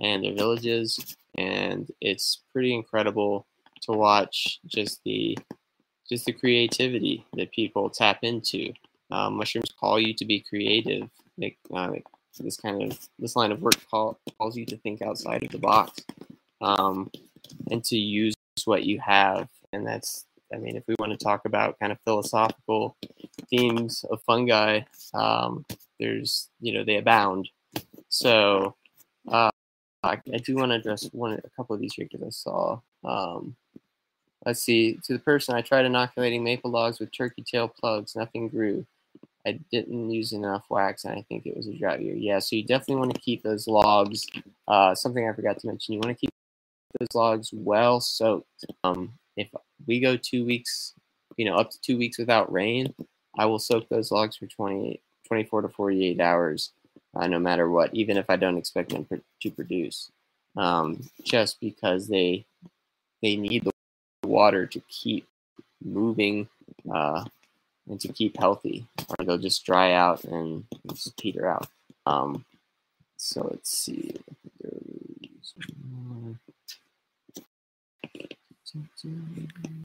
[0.00, 1.16] and their villages.
[1.38, 3.46] And it's pretty incredible
[3.82, 5.38] to watch just the
[6.08, 8.72] just the creativity that people tap into.
[9.10, 11.08] Um, mushrooms call you to be creative.
[11.74, 11.92] Uh,
[12.38, 15.58] this kind of this line of work call, calls you to think outside of the
[15.58, 16.04] box.
[16.60, 17.10] Um,
[17.70, 18.34] and to use
[18.64, 19.48] what you have.
[19.72, 22.96] And that's, I mean, if we want to talk about kind of philosophical
[23.48, 24.80] themes of fungi,
[25.14, 25.64] um,
[25.98, 27.48] there's, you know, they abound.
[28.08, 28.74] So
[29.28, 29.50] uh,
[30.02, 32.80] I, I, do want to address one, a couple of these here because I saw.
[33.04, 33.54] Um,
[34.44, 34.98] let's see.
[35.04, 38.16] To the person, I tried inoculating maple logs with turkey tail plugs.
[38.16, 38.86] Nothing grew.
[39.46, 42.14] I didn't use enough wax, and I think it was a drought year.
[42.14, 44.26] Yeah, so you definitely want to keep those logs.
[44.68, 46.30] Uh, something I forgot to mention: you want to keep
[46.98, 48.64] those logs well soaked.
[48.85, 49.48] Um, if
[49.87, 50.94] we go two weeks,
[51.37, 52.94] you know, up to two weeks without rain,
[53.38, 56.72] I will soak those logs for 28, 24 to 48 hours,
[57.14, 59.07] uh, no matter what, even if I don't expect them
[59.42, 60.11] to produce,
[60.57, 62.44] um, just because they
[63.22, 63.72] they need the
[64.26, 65.26] water to keep
[65.85, 66.48] moving
[66.92, 67.24] uh,
[67.88, 68.87] and to keep healthy,
[69.18, 71.68] or they'll just dry out and just peter out.
[72.07, 72.44] Um,
[73.16, 74.16] so let's see.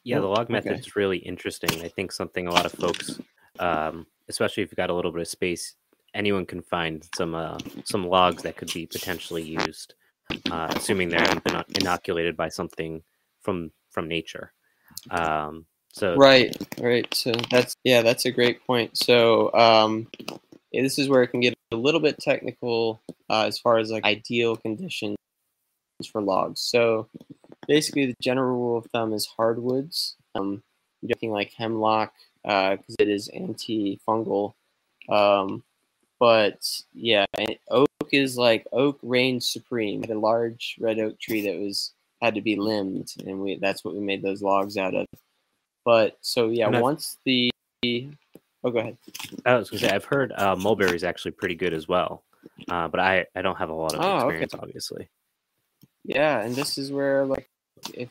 [0.04, 1.82] Yeah, the log method is really interesting.
[1.82, 3.20] I think something a lot of folks,
[3.60, 5.76] um, especially if you've got a little bit of space,
[6.14, 9.94] anyone can find some uh, some logs that could be potentially used,
[10.52, 13.04] uh, assuming they haven't been inoculated by something
[13.42, 14.54] from from nature.
[15.12, 17.14] Um, so right, right.
[17.14, 18.98] So that's yeah, that's a great point.
[18.98, 20.08] So um,
[20.72, 23.92] yeah, this is where it can get a little bit technical uh, as far as
[23.92, 25.16] like ideal conditions
[26.12, 26.62] for logs.
[26.62, 27.08] So
[27.68, 30.16] basically, the general rule of thumb is hardwoods.
[30.34, 30.64] Um,
[31.04, 34.54] anything like hemlock because uh, it is antifungal.
[35.10, 35.64] Um,
[36.20, 37.26] but yeah,
[37.70, 40.04] oak is like oak reigns supreme.
[40.10, 43.94] a large red oak tree that was had to be limbed, and we that's what
[43.94, 45.06] we made those logs out of.
[45.84, 47.52] But so yeah, once the
[47.84, 48.98] oh, go ahead.
[49.46, 52.24] I was gonna say I've heard uh, mulberry is actually pretty good as well,
[52.70, 54.64] uh, but I I don't have a lot of oh, experience, okay.
[54.64, 55.10] obviously.
[56.04, 57.50] Yeah, and this is where like
[57.94, 58.10] if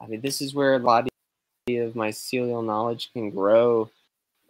[0.00, 3.88] I mean this is where a lot of mycelial knowledge can grow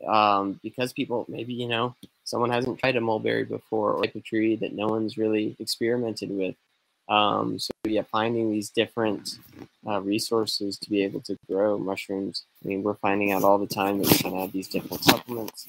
[0.07, 4.57] um, because people maybe you know someone hasn't tried a mulberry before or of tree
[4.57, 6.57] that no one's really experimented with.
[7.09, 9.39] Um, so yeah, finding these different
[9.87, 12.45] uh, resources to be able to grow mushrooms.
[12.65, 15.67] I mean, we're finding out all the time that we can add these different supplements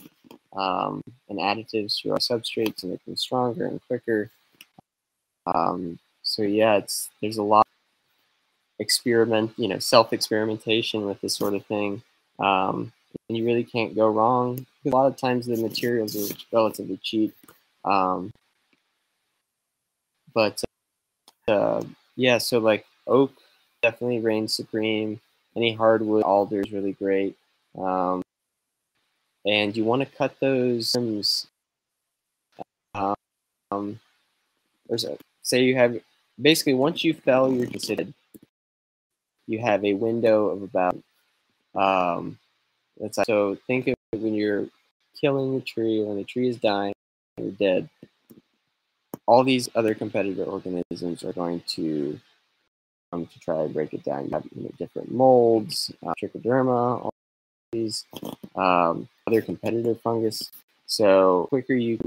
[0.56, 4.32] um, and additives to our substrates to make them stronger and quicker.
[5.46, 7.65] Um, so yeah, it's there's a lot
[8.80, 12.02] experiment, you know, self experimentation with this sort of thing.
[12.40, 12.92] Um,
[13.30, 14.66] and you really can't go wrong.
[14.86, 17.34] A lot of times the materials are relatively cheap.
[17.84, 18.32] Um,
[20.34, 20.62] but
[21.48, 21.84] uh,
[22.16, 23.32] yeah, so like oak
[23.82, 25.22] definitely reigns supreme.
[25.56, 27.36] Any hardwood, alder is really great.
[27.78, 28.22] Um,
[29.46, 30.96] and you want to cut those.
[33.72, 34.00] Um,
[34.88, 36.00] there's a, say you have
[36.42, 38.14] basically once you fell your considered,
[39.48, 40.98] you have a window of about
[41.76, 42.38] um,
[43.00, 44.68] that's so think of when you're
[45.20, 46.94] killing the tree, when the tree is dying,
[47.38, 47.90] you're dead.
[49.28, 52.20] All these other competitor organisms are going to
[53.12, 54.26] come to try to break it down.
[54.26, 57.14] You have you know, different molds, uh, trichoderma, all
[57.72, 58.06] these
[58.56, 60.52] um, other competitor fungus.
[60.86, 61.98] So quicker you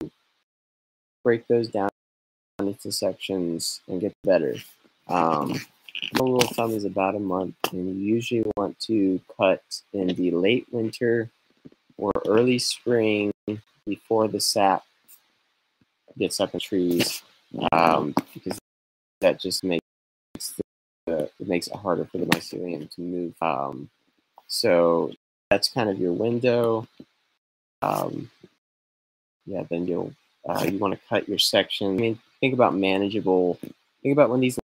[1.25, 1.91] break those down
[2.61, 4.55] into sections and get better.
[5.09, 5.61] Um,
[6.19, 10.31] rule of thumb is about a month, and you usually want to cut in the
[10.31, 11.31] late winter
[11.97, 13.33] or early spring
[13.87, 14.85] before the sap
[16.19, 17.23] gets up in trees,
[17.73, 18.59] um, because
[19.21, 19.83] that just makes
[21.07, 23.35] the, it makes it harder for the mycelium to move.
[23.41, 23.89] Um,
[24.47, 25.13] so
[25.51, 26.87] that's kind of your window.
[27.83, 28.31] Um,
[29.47, 30.13] yeah, then you'll
[30.49, 31.89] uh, you want to cut your section.
[31.89, 33.59] I mean, think about manageable.
[34.03, 34.59] Think about when these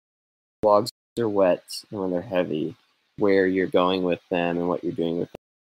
[0.62, 2.74] logs are wet and when they're heavy,
[3.18, 5.36] where you're going with them and what you're doing with them.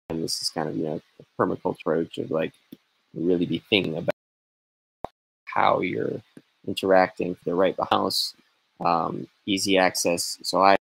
[0.09, 2.53] And this is kind of, you know, a permaculture approach of like
[3.13, 4.13] really be thinking about
[5.45, 6.21] how you're
[6.67, 8.33] interacting for the right house,
[8.83, 10.37] um, easy access.
[10.43, 10.77] So I,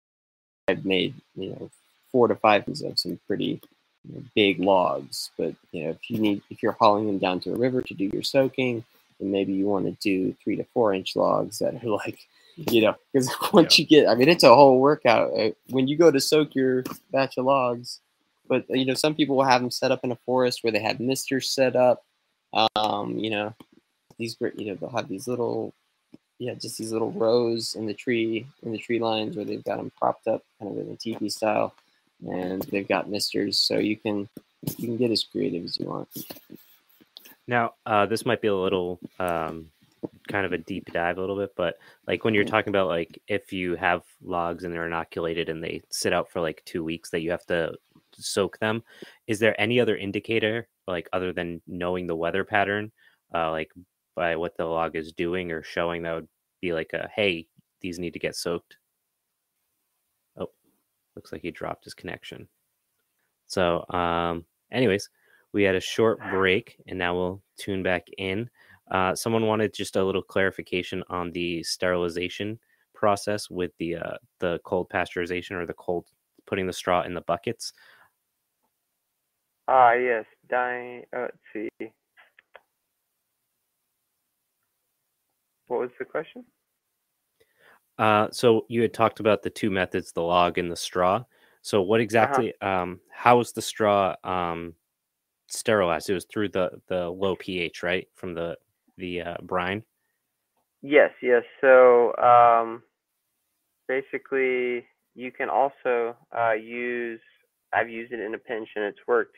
[0.68, 1.70] I've made, you know,
[2.12, 3.60] four to five of some pretty
[4.06, 5.30] you know, big logs.
[5.36, 7.94] But, you know, if you need, if you're hauling them down to a river to
[7.94, 8.84] do your soaking,
[9.18, 12.20] then maybe you want to do three to four inch logs that are like
[12.56, 13.82] you know, because once yeah.
[13.82, 15.32] you get, I mean, it's a whole workout.
[15.38, 18.00] Uh, when you go to soak your batch of logs,
[18.48, 20.82] but you know, some people will have them set up in a forest where they
[20.82, 22.04] have misters set up.
[22.76, 23.54] Um, you know,
[24.18, 25.72] these great, you know, they'll have these little,
[26.38, 29.78] yeah, just these little rows in the tree, in the tree lines where they've got
[29.78, 31.74] them propped up kind of in a teepee style,
[32.28, 34.28] and they've got misters, so you can
[34.76, 36.08] you can get as creative as you want.
[37.46, 39.70] Now, uh, this might be a little um,
[40.28, 43.20] kind of a deep dive a little bit, but like when you're talking about like
[43.28, 47.10] if you have logs and they're inoculated and they sit out for like two weeks
[47.10, 47.74] that you have to
[48.14, 48.82] soak them,
[49.26, 52.92] is there any other indicator like other than knowing the weather pattern,
[53.34, 53.70] uh, like
[54.14, 56.28] by what the log is doing or showing that would
[56.60, 57.46] be like a hey
[57.80, 58.76] these need to get soaked.
[60.38, 60.50] Oh,
[61.16, 62.48] looks like he dropped his connection.
[63.46, 65.08] So, um, anyways,
[65.52, 68.50] We had a short break, and now we'll tune back in.
[68.90, 72.58] Uh, someone wanted just a little clarification on the sterilization
[72.94, 76.06] process with the uh, the cold pasteurization or the cold
[76.46, 77.72] putting the straw in the buckets.
[79.68, 80.26] Ah, yes.
[80.48, 81.04] Dying.
[81.16, 81.68] Uh, let's see.
[85.66, 86.44] What was the question?
[87.98, 91.24] Uh, so you had talked about the two methods, the log and the straw.
[91.62, 92.02] So what Uh-huh.
[92.04, 92.52] exactly?
[92.60, 94.74] Um, how was the straw um,
[95.48, 96.10] sterilized?
[96.10, 98.58] It was through the the low pH, right, from the
[98.96, 99.82] the uh, brine.
[100.82, 101.42] Yes, yes.
[101.60, 102.82] So um,
[103.88, 107.20] basically, you can also uh, use.
[107.72, 109.36] I've used it in a pinch and it's worked.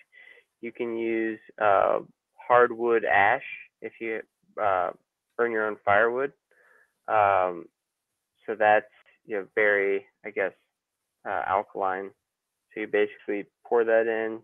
[0.61, 2.01] You can use uh,
[2.35, 3.45] hardwood ash
[3.81, 4.21] if you
[4.63, 4.91] uh,
[5.37, 6.33] burn your own firewood.
[7.09, 7.67] Um,
[8.47, 8.87] so that's
[9.25, 10.53] you know very, I guess,
[11.27, 12.11] uh, alkaline.
[12.75, 14.41] So you basically pour that in,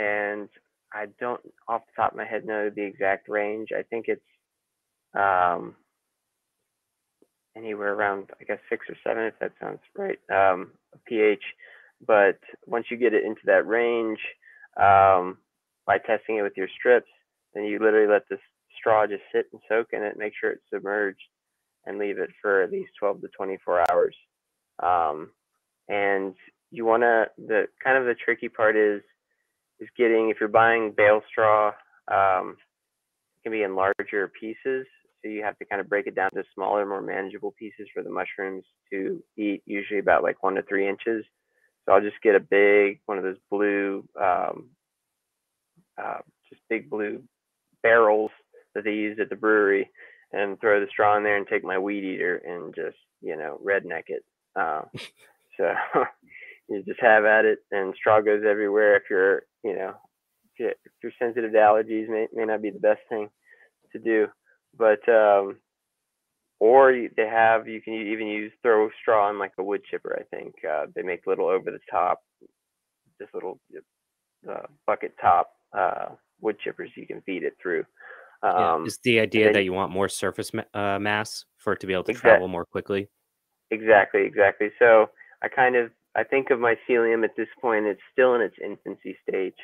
[0.00, 0.48] and
[0.94, 3.68] I don't off the top of my head know the exact range.
[3.76, 4.22] I think it's
[5.14, 5.74] um,
[7.56, 10.70] anywhere around I guess six or seven, if that sounds right, um,
[11.06, 11.42] pH.
[12.06, 14.18] But once you get it into that range,
[14.76, 15.38] um,
[15.86, 17.10] by testing it with your strips,
[17.54, 18.38] then you literally let the
[18.78, 21.22] straw just sit and soak in it, make sure it's submerged,
[21.86, 24.16] and leave it for at least 12 to 24 hours.
[24.82, 25.30] Um,
[25.88, 26.34] and
[26.70, 29.02] you want to the kind of the tricky part is
[29.84, 31.68] is getting if you're buying bale straw,
[32.10, 32.56] um,
[33.38, 34.86] it can be in larger pieces,
[35.22, 38.02] so you have to kind of break it down to smaller, more manageable pieces for
[38.02, 41.24] the mushrooms to eat, usually about like one to three inches.
[41.84, 44.70] So I'll just get a big one of those blue, um,
[46.02, 46.18] uh,
[46.48, 47.22] just big blue
[47.82, 48.30] barrels
[48.74, 49.90] that they use at the brewery,
[50.32, 53.60] and throw the straw in there and take my weed eater and just you know
[53.64, 54.24] redneck it.
[54.56, 54.82] Uh,
[55.56, 55.72] so
[56.68, 58.96] you just have at it, and straw goes everywhere.
[58.96, 59.94] If you're you know
[60.54, 63.28] if you- if you're sensitive to allergies, may may not be the best thing
[63.92, 64.28] to do,
[64.76, 65.58] but um,
[66.60, 70.18] or they have you can even use throw straw in like a wood chipper.
[70.18, 72.20] I think uh, they make little over the top,
[73.18, 73.60] this little
[74.48, 76.06] uh, bucket top uh,
[76.40, 77.84] wood chippers you can feed it through.
[78.42, 78.74] Yeah.
[78.74, 81.86] Um, Is the idea that you want more surface ma- uh, mass for it to
[81.86, 83.08] be able to travel more quickly?
[83.70, 84.70] Exactly, exactly.
[84.78, 85.10] So
[85.42, 87.86] I kind of I think of mycelium at this point.
[87.86, 89.56] It's still in its infancy stage.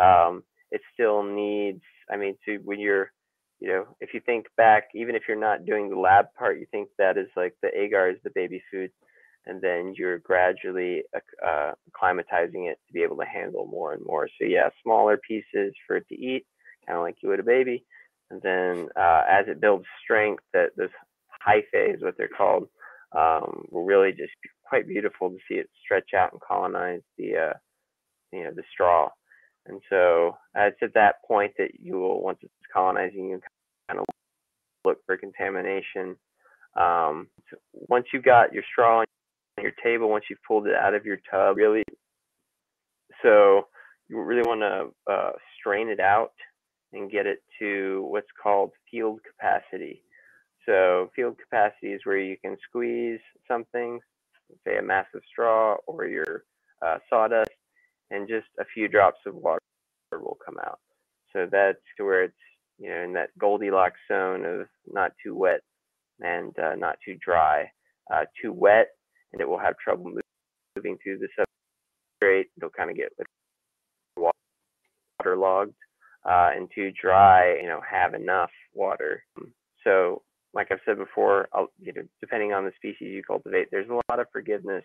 [0.00, 1.82] Um, it still needs.
[2.10, 3.12] I mean, to when you're,
[3.60, 6.66] you know, if you think back, even if you're not doing the lab part, you
[6.70, 8.90] think that is like the agar is the baby food,
[9.46, 11.02] and then you're gradually
[11.46, 14.28] uh, acclimatizing it to be able to handle more and more.
[14.40, 16.44] So yeah, smaller pieces for it to eat,
[16.86, 17.84] kind of like you would a baby,
[18.30, 20.88] and then uh, as it builds strength, that those
[21.46, 22.68] hyphae is what they're called
[23.16, 24.32] um, will really just
[24.72, 27.52] quite beautiful to see it stretch out and colonize the uh,
[28.32, 29.10] you know the straw.
[29.66, 33.40] And so it's at that point that you will once it's colonizing, you
[33.86, 34.06] kind of
[34.86, 36.16] look for contamination.
[36.74, 39.04] Um, so once you've got your straw on
[39.60, 41.84] your table, once you've pulled it out of your tub, really,
[43.22, 43.66] so
[44.08, 46.32] you really want to uh, strain it out
[46.94, 50.02] and get it to what's called field capacity.
[50.64, 54.00] So field capacity is where you can squeeze something,
[54.66, 56.44] say a massive straw or your
[56.84, 57.50] uh, sawdust,
[58.10, 59.60] and just a few drops of water
[60.12, 60.80] will come out.
[61.32, 62.34] So that's to where it's
[62.78, 65.60] you know in that Goldilocks zone of not too wet
[66.20, 67.70] and uh, not too dry.
[68.12, 68.88] Uh, too wet,
[69.32, 70.12] and it will have trouble
[70.76, 72.46] moving through the substrate.
[72.56, 73.12] It'll kind of get
[75.20, 75.74] waterlogged.
[76.24, 79.24] Uh, and too dry, you know, have enough water.
[79.82, 80.22] So
[80.54, 84.00] like I've said before, I'll, you know, depending on the species you cultivate, there's a
[84.10, 84.84] lot of forgiveness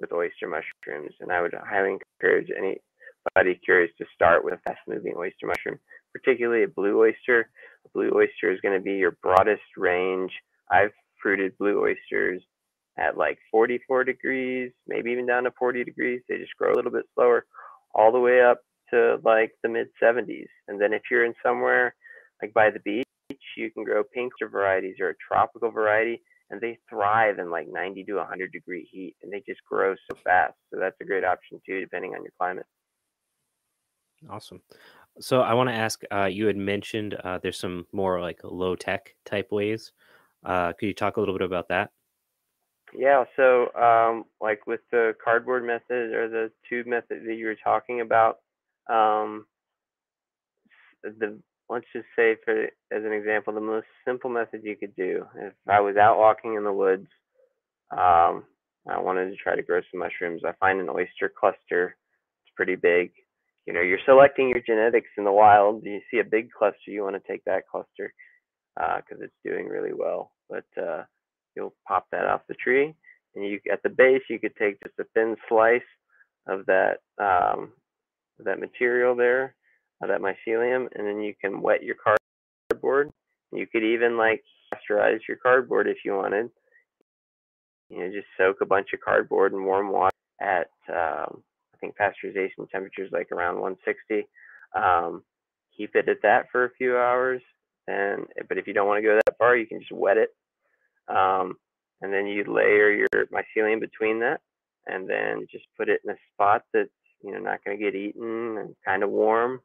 [0.00, 5.14] with oyster mushrooms, and I would highly encourage anybody curious to start with a fast-moving
[5.16, 5.78] oyster mushroom,
[6.12, 7.48] particularly a blue oyster.
[7.86, 10.32] A blue oyster is going to be your broadest range.
[10.70, 12.42] I've fruited blue oysters
[12.98, 16.22] at like 44 degrees, maybe even down to 40 degrees.
[16.28, 17.46] They just grow a little bit slower,
[17.94, 18.60] all the way up
[18.90, 20.46] to like the mid 70s.
[20.68, 21.94] And then if you're in somewhere
[22.42, 23.03] like by the beach,
[23.56, 28.04] you can grow pink varieties or a tropical variety, and they thrive in like 90
[28.04, 30.54] to 100 degree heat, and they just grow so fast.
[30.72, 32.66] So that's a great option too, depending on your climate.
[34.28, 34.62] Awesome.
[35.20, 36.02] So I want to ask.
[36.12, 39.92] Uh, you had mentioned uh, there's some more like low tech type ways.
[40.44, 41.90] Uh, could you talk a little bit about that?
[42.96, 47.56] Yeah, so um, like with the cardboard method or the tube method that you were
[47.56, 48.38] talking about,
[48.88, 49.46] um,
[51.02, 55.24] the let's just say for as an example, the most simple method you could do
[55.36, 57.08] if I was out walking in the woods,
[57.92, 58.44] um,
[58.88, 60.42] I wanted to try to grow some mushrooms.
[60.46, 61.96] I find an oyster cluster.
[62.44, 63.12] It's pretty big.
[63.66, 65.84] you know you're selecting your genetics in the wild.
[65.84, 68.12] You see a big cluster, you want to take that cluster
[68.76, 70.32] because uh, it's doing really well.
[70.50, 71.04] But uh,
[71.56, 72.94] you'll pop that off the tree,
[73.34, 75.82] and you at the base you could take just a thin slice
[76.48, 77.72] of that um,
[78.40, 79.54] that material there,
[80.00, 81.96] that mycelium, and then you can wet your
[82.70, 83.10] cardboard.
[83.52, 84.42] You could even like
[84.72, 86.50] pasteurize your cardboard if you wanted.
[87.88, 91.42] You know, just soak a bunch of cardboard in warm water at um,
[91.74, 94.26] I think pasteurization temperatures like around 160.
[94.74, 95.22] Um,
[95.76, 97.42] keep it at that for a few hours,
[97.86, 100.30] and but if you don't want to go that far, you can just wet it,
[101.08, 101.54] um,
[102.00, 104.40] and then you layer your mycelium between that,
[104.86, 106.88] and then just put it in a spot that's
[107.22, 109.60] you know not going to get eaten and kind of warm,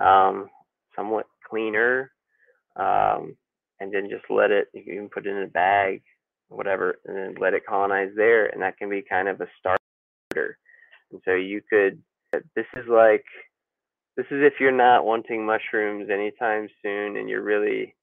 [0.00, 0.48] um,
[0.96, 2.10] somewhat cleaner,
[2.76, 3.36] um,
[3.80, 4.68] and then just let it.
[4.72, 6.02] You can put it in a bag,
[6.48, 10.58] whatever, and then let it colonize there, and that can be kind of a starter.
[11.12, 12.02] And so you could.
[12.56, 13.24] This is like
[14.16, 17.94] this is if you're not wanting mushrooms anytime soon and you're really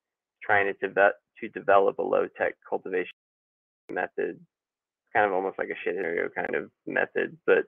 [0.44, 3.12] trying to develop to develop a low tech cultivation
[3.90, 4.40] method
[5.14, 7.66] kind of almost like a shit scenario kind of method but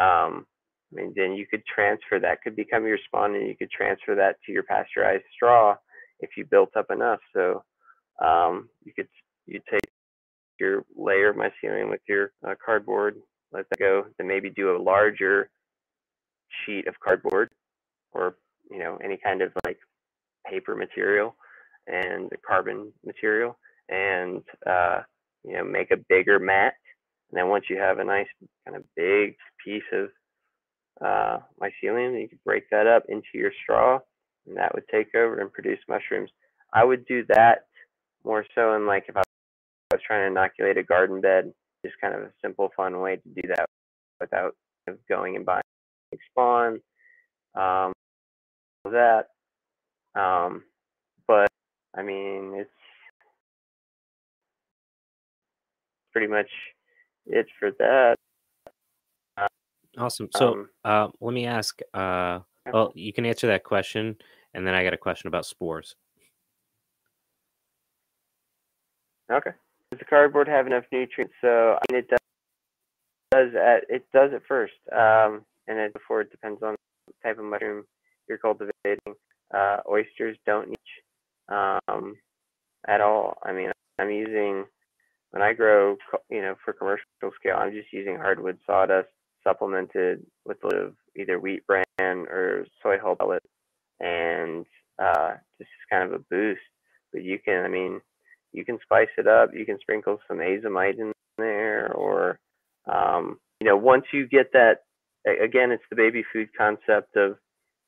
[0.00, 0.46] um
[0.92, 4.14] i mean then you could transfer that could become your spawn and you could transfer
[4.14, 5.76] that to your pasteurized straw
[6.20, 7.20] if you built up enough.
[7.34, 7.62] So
[8.24, 9.08] um you could
[9.46, 9.90] you take
[10.58, 13.16] your layer of mycelium with your uh, cardboard
[13.52, 15.50] let that go then maybe do a larger
[16.64, 17.50] sheet of cardboard
[18.12, 18.36] or
[18.70, 19.78] you know any kind of like
[20.48, 21.36] paper material
[21.86, 23.58] and carbon material
[23.88, 25.00] and uh,
[25.44, 26.74] you know make a bigger mat.
[27.30, 28.26] And then once you have a nice
[28.64, 30.08] kind of big piece of
[31.04, 33.98] uh, mycelium you could break that up into your straw
[34.46, 36.30] and that would take over and produce mushrooms
[36.72, 37.66] i would do that
[38.24, 39.22] more so in like if i
[39.92, 41.52] was trying to inoculate a garden bed
[41.84, 43.66] just kind of a simple fun way to do that
[44.20, 44.54] without
[45.08, 45.62] going and buying
[46.30, 46.80] spawn
[47.54, 47.92] um,
[48.84, 49.26] that.
[50.14, 50.62] Um,
[51.26, 51.48] but
[51.96, 52.70] I mean, it's
[56.12, 56.48] pretty much
[57.26, 58.16] it for that.
[59.98, 60.28] Awesome.
[60.36, 61.80] So um, uh, let me ask.
[61.94, 62.40] Uh,
[62.72, 64.16] well, you can answer that question,
[64.54, 65.96] and then I got a question about spores.
[69.30, 69.50] Okay.
[69.90, 71.34] Does the cardboard have enough nutrients?
[71.40, 72.18] So I mean, it does.
[73.32, 76.76] Does at it does at first, um, and then before it depends on
[77.06, 77.84] the type of mushroom
[78.28, 79.14] you're cultivating.
[79.54, 80.76] Uh, oysters don't need
[81.48, 82.14] um,
[82.88, 83.38] at all.
[83.44, 84.64] I mean, I'm using
[85.30, 85.96] when I grow,
[86.30, 87.04] you know, for commercial
[87.38, 89.08] scale, I'm just using hardwood sawdust
[89.46, 90.58] supplemented with
[91.16, 93.42] either wheat bran or soy hull pellet,
[94.00, 94.66] and
[94.98, 96.60] uh, just kind of a boost.
[97.12, 98.00] But you can, I mean,
[98.52, 99.50] you can spice it up.
[99.54, 102.38] You can sprinkle some azomite in there, or
[102.92, 104.80] um, you know, once you get that,
[105.26, 107.36] again, it's the baby food concept of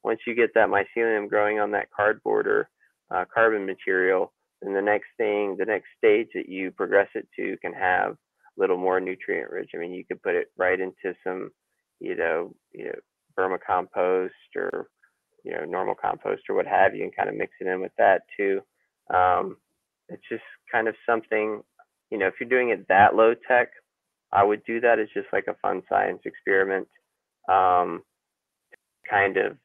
[0.04, 2.68] once you get that mycelium growing on that cardboard or
[3.11, 4.32] uh, carbon material,
[4.62, 8.16] then the next thing, the next stage that you progress it to can have
[8.59, 9.70] little more nutrient rich.
[9.74, 11.50] I mean, you could put it right into some,
[12.00, 12.92] you know, you know,
[13.38, 14.88] vermicompost or,
[15.44, 17.92] you know, normal compost or what have you, and kind of mix it in with
[17.98, 18.61] that too.
[19.14, 19.56] Um,
[20.09, 21.62] it's just kind of something,
[22.11, 23.68] you know, if you're doing it that low tech,
[24.32, 26.88] I would do that as just like a fun science experiment.
[27.48, 28.02] Um,
[29.09, 29.56] kind of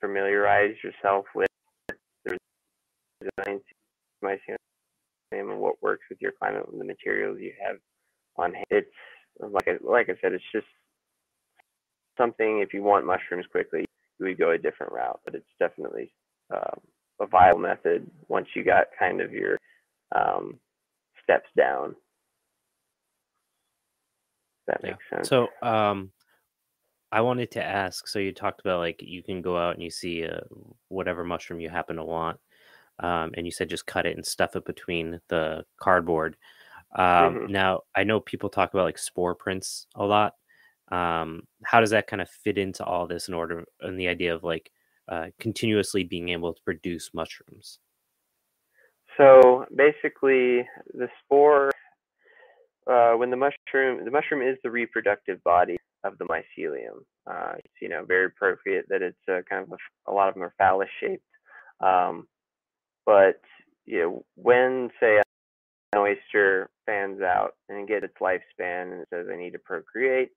[0.00, 1.48] familiarize yourself with
[2.26, 2.36] the
[4.22, 4.56] mycelium
[5.32, 7.76] and what works with your climate and the materials you have
[8.36, 8.66] on hand.
[8.70, 8.88] It's
[9.40, 10.66] like I, like I said, it's just
[12.18, 12.60] something.
[12.60, 13.84] If you want mushrooms quickly,
[14.18, 16.12] you would go a different route, but it's definitely
[16.54, 16.80] um,
[17.20, 19.58] a viable method once you got kind of your
[20.14, 20.58] um,
[21.22, 21.94] steps down.
[24.66, 25.18] That makes yeah.
[25.18, 25.28] sense.
[25.28, 26.12] So, um,
[27.12, 28.08] I wanted to ask.
[28.08, 30.40] So you talked about like you can go out and you see uh,
[30.88, 32.38] whatever mushroom you happen to want,
[33.00, 36.36] um, and you said just cut it and stuff it between the cardboard.
[36.94, 37.52] Um, mm-hmm.
[37.52, 40.34] Now I know people talk about like spore prints a lot.
[40.90, 44.34] Um, how does that kind of fit into all this in order and the idea
[44.34, 44.70] of like
[45.10, 47.78] uh, continuously being able to produce mushrooms?
[49.16, 51.70] So basically, the spore,
[52.90, 57.04] uh, when the mushroom, the mushroom is the reproductive body of the mycelium.
[57.26, 60.34] Uh, it's you know very appropriate that it's uh, kind of a, a, lot of
[60.34, 61.22] them are phallus shaped.
[61.80, 62.26] Um,
[63.06, 63.40] but
[63.84, 65.20] you know when say
[65.96, 70.30] oyster fans out and gets its lifespan and it says I need to procreate,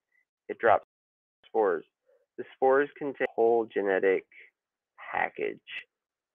[0.50, 0.86] it drops
[1.48, 1.86] spores.
[2.38, 4.26] The spores contain a whole genetic
[5.12, 5.60] package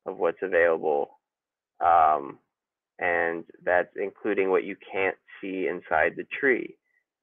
[0.06, 1.18] of what's available.
[1.84, 2.38] Um,
[2.98, 6.76] and that's including what you can't see inside the tree.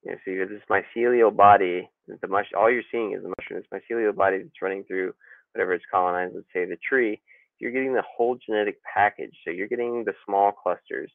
[0.04, 1.88] You know, so you have this mycelial body.
[2.06, 5.12] The mush, all you're seeing is the mushroom mushroom, this mycelial body that's running through
[5.52, 7.20] whatever it's colonized, let's say the tree,
[7.58, 9.34] you're getting the whole genetic package.
[9.44, 11.10] So you're getting the small clusters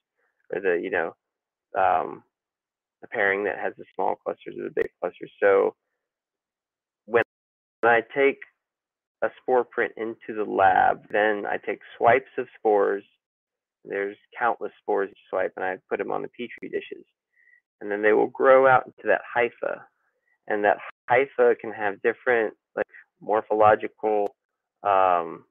[0.54, 1.16] or the, you know,
[1.78, 2.24] um,
[3.01, 5.32] the pairing that has the small clusters or the big clusters.
[5.41, 5.76] So
[7.06, 7.24] when
[7.84, 8.38] I take
[9.24, 13.04] a spore print into the lab, then I take swipes of spores.
[13.86, 17.06] There's countless spores each swipe, and I put them on the petri dishes.
[17.82, 19.82] And then they will grow out into that hypha.
[20.47, 20.78] And that
[21.10, 22.86] hypha can have different like
[23.22, 24.36] morphological
[24.84, 25.45] um,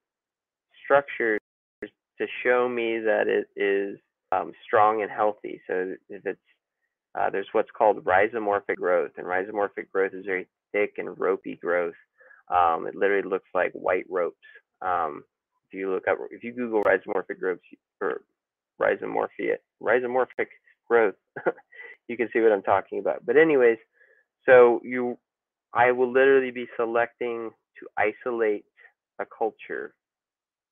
[0.85, 1.41] structures
[1.83, 3.99] to show me that it is
[4.33, 5.61] um, strong and healthy.
[5.69, 6.41] So if it's
[7.19, 11.95] uh, there's what's called rhizomorphic growth, and rhizomorphic growth is very thick and ropey growth.
[12.49, 14.37] Um, it literally looks like white ropes.
[14.81, 15.23] Um,
[15.69, 17.59] if you look up, if you Google rhizomorphic growth
[18.01, 18.23] or
[18.81, 20.49] rhizomorphia, rhizomorphic
[20.89, 21.15] growth,
[22.09, 23.25] you can see what I'm talking about.
[23.27, 23.79] But anyways,
[24.47, 25.19] so you,
[25.75, 28.65] I will literally be selecting to isolate
[29.19, 29.95] a culture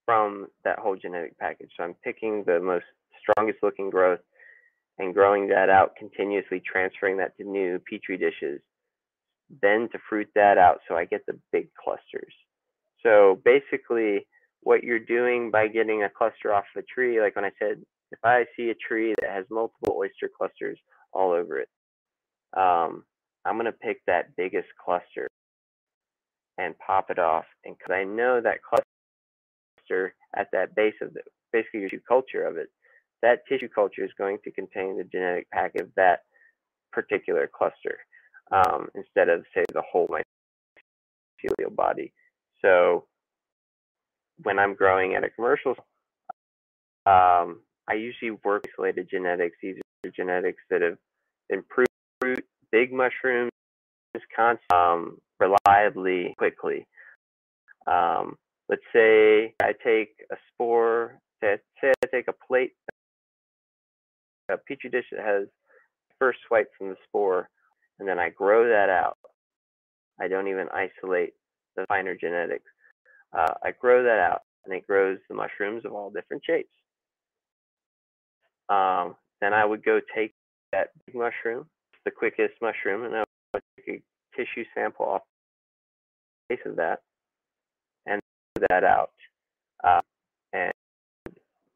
[0.06, 1.70] from that whole genetic package.
[1.76, 2.84] So I'm picking the most
[3.21, 4.21] strongest looking growth
[4.99, 8.61] and growing that out continuously, transferring that to new petri dishes,
[9.62, 12.35] then to fruit that out so I get the big clusters.
[13.03, 14.27] So basically,
[14.62, 18.18] what you're doing by getting a cluster off a tree, like when I said, if
[18.25, 20.79] I see a tree that has multiple oyster clusters
[21.12, 21.68] all over it,
[22.57, 23.05] um,
[23.45, 25.29] I'm going to pick that biggest cluster
[26.59, 27.45] and pop it off.
[27.64, 32.57] And because I know that cluster at that base of the, basically your culture of
[32.57, 32.68] it,
[33.23, 36.21] that tissue culture is going to contain the genetic packet of that
[36.93, 37.99] particular cluster
[38.53, 42.12] um, instead of, say, the whole mycelial body.
[42.62, 43.07] So
[44.43, 45.75] when I'm growing at a commercial,
[47.07, 49.57] um, I usually work isolated genetics.
[49.62, 50.99] These are genetics that have
[51.49, 51.89] improved
[52.71, 53.51] big mushrooms,
[54.73, 56.87] um, reliably, quickly.
[57.87, 58.37] Um,
[58.68, 62.73] let's say I take a spore, say I take a plate
[64.53, 65.46] a petri dish that has
[66.18, 67.48] first swipe from the spore,
[67.98, 69.18] and then I grow that out.
[70.20, 71.32] I don't even isolate
[71.76, 72.70] the finer genetics.
[73.36, 76.72] Uh, I grow that out, and it grows the mushrooms of all different shapes.
[78.68, 80.34] Um, then I would go take
[80.72, 81.66] that big mushroom,
[82.05, 83.24] the quickest mushroom, and I
[83.55, 85.22] would take a tissue sample off
[86.48, 87.01] the base of that,
[88.07, 88.20] and
[88.68, 89.11] that out.
[89.82, 90.01] Uh,
[90.53, 90.72] and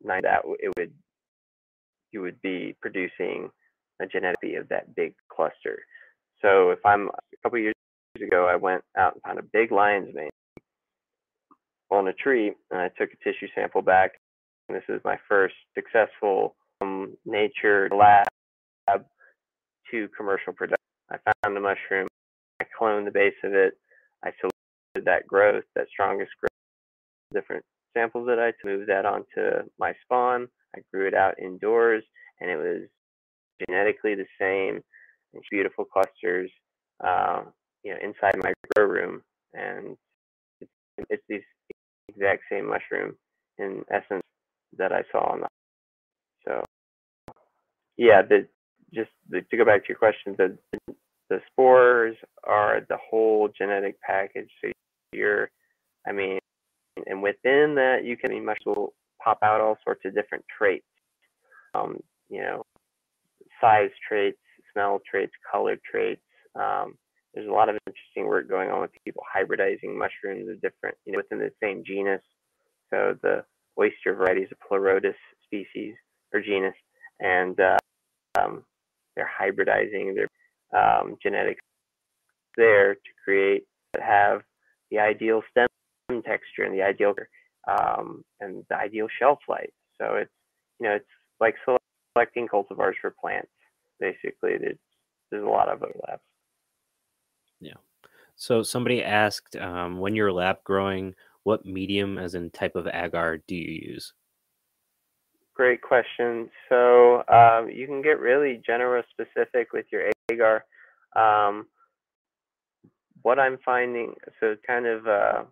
[0.04, 0.92] that it would
[2.14, 3.50] you would be producing
[4.00, 5.80] a genetic of that big cluster.
[6.40, 7.74] So if I'm a couple years
[8.16, 10.30] ago, I went out and found a big lion's mane
[11.90, 14.12] on a tree, and I took a tissue sample back.
[14.68, 18.26] And this is my first successful um, nature lab
[19.90, 20.78] to commercial production.
[21.10, 22.08] I found the mushroom,
[22.60, 23.74] I cloned the base of it,
[24.24, 26.50] I selected that growth, that strongest growth,
[27.32, 27.64] different
[27.96, 30.48] samples that I moved that onto my spawn.
[30.76, 32.04] I grew it out indoors,
[32.40, 32.88] and it was
[33.66, 34.82] genetically the same,
[35.50, 36.50] beautiful clusters,
[37.04, 37.42] uh,
[37.84, 39.22] you know, inside my grow room,
[39.52, 39.96] and
[40.60, 40.70] it's,
[41.10, 41.40] it's the
[42.08, 43.16] exact same mushroom
[43.58, 44.22] in essence
[44.76, 45.48] that I saw on the.
[46.46, 46.62] So,
[47.96, 48.46] yeah, the
[48.92, 50.56] just the, to go back to your question, the
[51.30, 54.50] the spores are the whole genetic package.
[54.62, 54.70] So
[55.12, 55.50] you're,
[56.06, 56.38] I mean,
[57.06, 60.84] and within that, you can mushrooms will pop out all sorts of different traits.
[61.74, 62.64] Um, you know,
[63.60, 64.38] size traits,
[64.72, 66.22] smell traits, color traits.
[66.54, 66.94] Um,
[67.34, 71.12] there's a lot of interesting work going on with people hybridizing mushrooms of different, you
[71.12, 72.22] know, within the same genus.
[72.90, 73.44] So the
[73.78, 75.14] oyster varieties of Pleurotus
[75.44, 75.94] species
[76.32, 76.74] or genus,
[77.20, 77.78] and uh,
[78.38, 78.64] um,
[79.16, 80.28] they're hybridizing their
[80.80, 81.60] um, genetics
[82.56, 83.64] there to create
[83.94, 84.42] that have
[84.90, 85.66] the ideal stem
[86.08, 87.14] texture and the ideal
[87.68, 89.70] um, and the ideal shelf life.
[90.00, 90.30] So it's
[90.80, 91.06] you know it's
[91.40, 91.54] like
[92.14, 93.48] selecting cultivars for plants.
[94.00, 94.78] Basically, there's,
[95.30, 96.22] there's a lot of overlaps.
[97.60, 97.74] Yeah.
[98.36, 103.38] So somebody asked, um, when you're lab growing, what medium, as in type of agar,
[103.46, 104.12] do you use?
[105.54, 106.50] Great question.
[106.68, 110.64] So um, you can get really general specific with your agar.
[111.14, 111.66] Um,
[113.22, 115.44] what I'm finding, so kind of uh,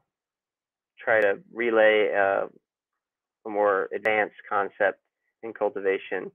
[1.03, 2.47] try to relay uh,
[3.47, 5.01] a more advanced concept
[5.43, 6.31] in cultivation.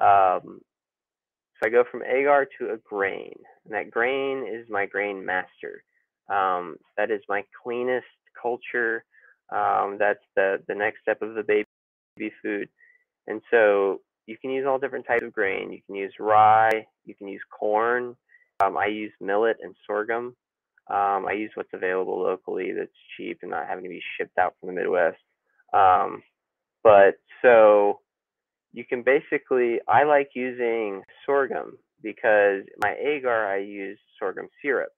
[0.00, 0.60] Um,
[1.62, 3.34] so I go from agar to a grain,
[3.64, 5.84] and that grain is my grain master.
[6.28, 8.06] Um, that is my cleanest
[8.40, 9.04] culture.
[9.52, 12.68] Um, that's the the next step of the baby food,
[13.26, 15.72] and so you can use all different types of grain.
[15.72, 18.16] You can use rye, you can use corn.
[18.62, 20.36] Um, I use millet and sorghum.
[20.90, 24.54] Um, I use what's available locally that's cheap and not having to be shipped out
[24.58, 25.18] from the Midwest.
[25.72, 26.22] Um,
[26.82, 28.00] but so
[28.72, 34.90] you can basically, I like using sorghum because my agar I use sorghum syrup.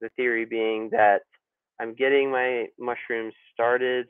[0.00, 1.22] The theory being that
[1.80, 4.06] I'm getting my mushrooms started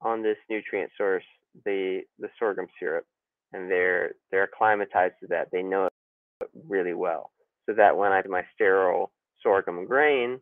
[0.00, 1.24] on this nutrient source,
[1.64, 3.04] the the sorghum syrup,
[3.52, 5.48] and they're they're acclimatized to that.
[5.50, 7.32] They know it really well,
[7.66, 9.10] so that when I do my sterile
[9.42, 10.40] sorghum grain,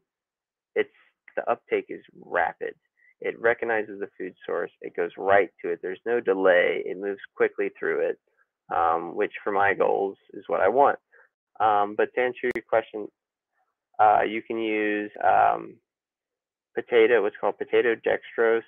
[0.74, 0.90] it's
[1.36, 2.74] the uptake is rapid.
[3.20, 4.70] It recognizes the food source.
[4.82, 5.80] It goes right to it.
[5.82, 6.82] There's no delay.
[6.84, 8.18] It moves quickly through it,
[8.74, 10.98] um, which for my goals is what I want.
[11.60, 13.08] Um, but to answer your question,
[13.98, 15.76] uh, you can use um,
[16.74, 18.62] potato, what's called potato dextrose,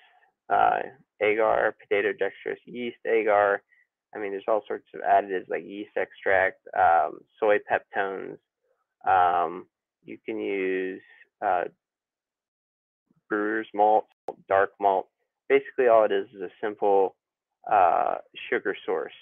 [0.51, 0.81] uh,
[1.21, 3.63] agar, potato dextrose yeast agar.
[4.15, 8.39] I mean, there's all sorts of additives like yeast extract, um, soy peptones.
[9.07, 9.67] Um,
[10.09, 11.03] you can use
[11.45, 11.65] uh,
[13.29, 14.07] brewer's malt,
[14.49, 15.09] dark malt.
[15.49, 17.15] Basically, all it is is a simple
[17.71, 18.17] uh,
[18.51, 19.13] sugar source.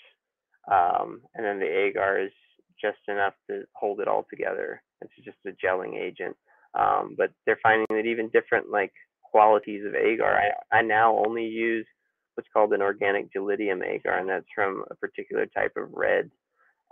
[0.70, 2.32] Um, and then the agar is
[2.80, 4.82] just enough to hold it all together.
[5.01, 6.37] It's just a gelling agent.
[6.78, 11.45] Um, but they're finding that even different like qualities of agar, I, I now only
[11.45, 11.87] use
[12.34, 16.30] what's called an organic gelidium agar, and that's from a particular type of red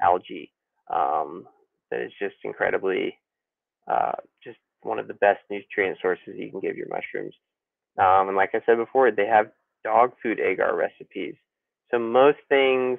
[0.03, 0.51] algae
[0.93, 1.47] um,
[1.91, 3.19] that is just incredibly,
[3.91, 4.13] uh,
[4.43, 7.35] just one of the best nutrient sources you can give your mushrooms.
[7.99, 9.51] Um, and like I said before, they have
[9.85, 11.35] dog food agar recipes.
[11.91, 12.99] So most things,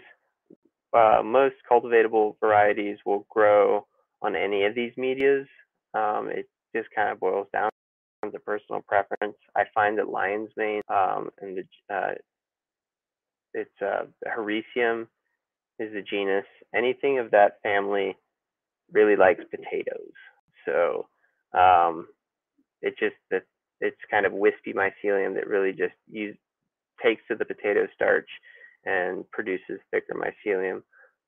[0.96, 3.86] uh, most cultivatable varieties will grow
[4.22, 5.48] on any of these medias.
[5.94, 7.70] Um, it just kind of boils down
[8.32, 9.36] to personal preference.
[9.56, 12.14] I find that lion's mane um, and the uh,
[13.54, 15.08] it's uh, Hericium
[15.80, 16.46] is the genus.
[16.76, 18.16] Anything of that family
[18.92, 20.12] really likes potatoes.
[20.66, 21.08] So
[21.58, 22.08] um,
[22.82, 23.44] it just that
[23.82, 26.36] it's kind of wispy mycelium that really just use,
[27.04, 28.30] takes to the potato starch
[28.86, 30.82] and produces thicker mycelium.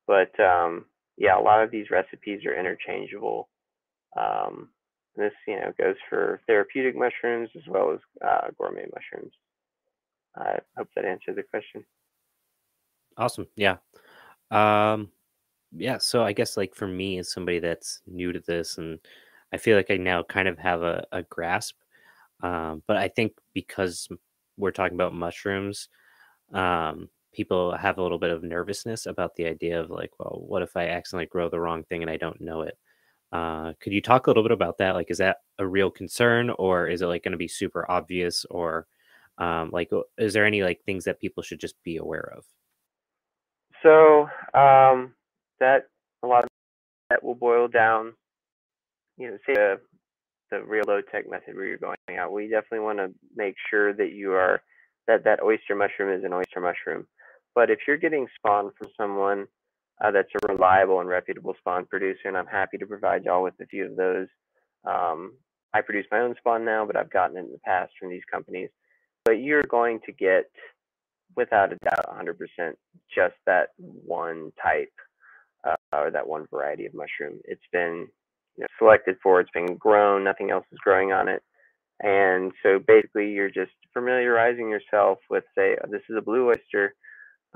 [0.06, 0.86] But um,
[1.16, 3.48] yeah, a lot of these recipes are interchangeable.
[4.18, 4.70] Um,
[5.16, 9.32] this, you know, goes for therapeutic mushrooms as well as uh, gourmet mushrooms.
[10.36, 11.84] I hope that answered the question.
[13.16, 13.48] Awesome.
[13.56, 13.76] Yeah.
[14.50, 15.10] Um,
[15.76, 15.98] yeah.
[15.98, 19.00] So I guess like for me as somebody that's new to this and
[19.52, 21.76] I feel like I now kind of have a, a grasp.
[22.42, 24.08] Um, but I think because
[24.56, 25.88] we're talking about mushrooms,
[26.52, 30.62] um, people have a little bit of nervousness about the idea of like, well, what
[30.62, 32.78] if I accidentally grow the wrong thing and I don't know it?
[33.30, 34.94] Uh, could you talk a little bit about that?
[34.94, 38.46] Like, is that a real concern, or is it like going to be super obvious,
[38.48, 38.86] or
[39.36, 42.44] um, like, is there any like things that people should just be aware of?
[43.82, 44.22] So
[44.58, 45.14] um,
[45.60, 45.88] that
[46.22, 46.50] a lot of
[47.10, 48.14] that will boil down
[49.18, 49.80] you know, say the,
[50.50, 53.92] the real low tech method where you're going out, we definitely want to make sure
[53.92, 54.62] that you are
[55.06, 57.06] that that oyster mushroom is an oyster mushroom.
[57.54, 59.46] But if you're getting spawn from someone
[60.02, 63.54] uh, that's a reliable and reputable spawn producer, and I'm happy to provide y'all with
[63.60, 64.28] a few of those.
[64.84, 65.34] Um,
[65.74, 68.22] I produce my own spawn now, but I've gotten it in the past from these
[68.30, 68.70] companies.
[69.24, 70.50] But you're going to get,
[71.36, 72.72] without a doubt, 100%
[73.14, 74.92] just that one type
[75.68, 77.40] uh, or that one variety of mushroom.
[77.44, 78.06] It's been
[78.58, 79.40] you know, selected for.
[79.40, 80.24] It's been grown.
[80.24, 81.42] Nothing else is growing on it.
[82.00, 86.94] And so basically, you're just familiarizing yourself with, say, oh, this is a blue oyster.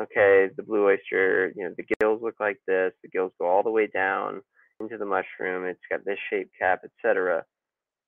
[0.01, 2.93] Okay, the blue oyster, you know, the gills look like this.
[3.03, 4.41] The gills go all the way down
[4.81, 5.67] into the mushroom.
[5.67, 7.45] It's got this shape cap, etc.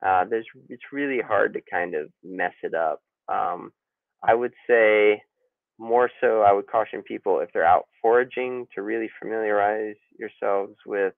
[0.05, 3.01] Uh, there's, it's really hard to kind of mess it up.
[3.28, 3.72] Um,
[4.26, 5.22] I would say
[5.78, 11.14] more so, I would caution people if they're out foraging to really familiarize yourselves with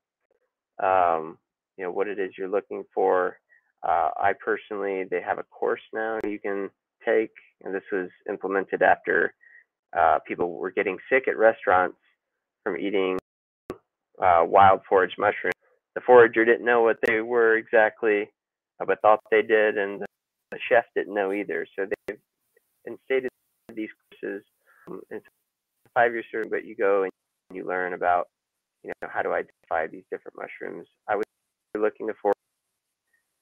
[0.82, 1.38] um,
[1.76, 3.38] you know what it is you're looking for.
[3.86, 6.70] Uh, I personally, they have a course now you can
[7.04, 7.32] take,
[7.64, 9.34] and this was implemented after
[9.96, 11.96] uh, people were getting sick at restaurants
[12.64, 13.18] from eating
[14.22, 15.52] uh, wild forage mushrooms.
[15.94, 18.28] The forager didn't know what they were exactly,
[18.80, 20.02] uh, but thought they did, and
[20.50, 21.66] the chef didn't know either.
[21.76, 22.18] So they've
[22.86, 23.30] instated
[23.74, 23.88] these
[24.20, 24.44] courses.
[24.88, 25.24] Um, it's
[25.94, 27.12] five years through, but you go and
[27.52, 28.28] you learn about,
[28.84, 30.86] you know, how to identify these different mushrooms.
[31.08, 31.24] I would
[31.76, 32.32] you're looking for,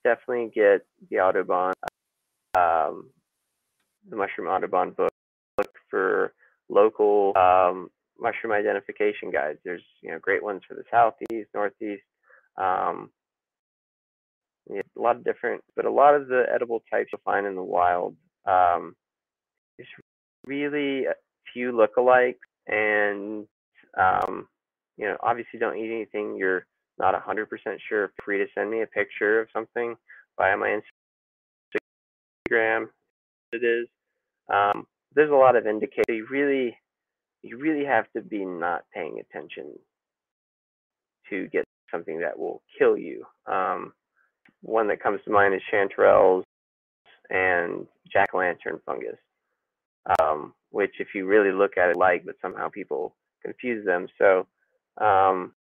[0.03, 1.73] definitely get the Audubon,
[2.57, 3.11] um,
[4.09, 5.13] the Mushroom Audubon book.
[5.59, 6.35] Look for
[6.69, 9.59] local um, mushroom identification guides.
[9.65, 12.03] There's you know great ones for the southeast, northeast.
[12.59, 13.11] Um,
[14.71, 17.63] a lot of different, but a lot of the edible types you'll find in the
[17.63, 18.17] wild.
[18.47, 18.97] Um,
[19.77, 19.89] there's
[20.47, 21.05] really
[21.53, 22.35] few lookalikes,
[22.67, 23.47] and
[23.97, 24.49] um,
[24.97, 26.67] you know obviously don't eat anything you're
[27.05, 27.47] not 100%
[27.87, 29.95] sure, free to send me a picture of something
[30.39, 30.81] via my
[32.51, 32.87] Instagram.
[33.53, 33.87] It is.
[34.53, 36.05] Um, there's a lot of indicators.
[36.09, 36.77] You really,
[37.43, 39.73] you really have to be not paying attention
[41.29, 43.25] to get something that will kill you.
[43.47, 43.93] Um,
[44.63, 46.45] one that comes to mind is chanterelles
[47.29, 49.19] and jack lantern fungus,
[50.21, 54.09] um, which, if you really look at it, like, but somehow people confuse them.
[54.19, 54.47] So,
[55.05, 55.53] um,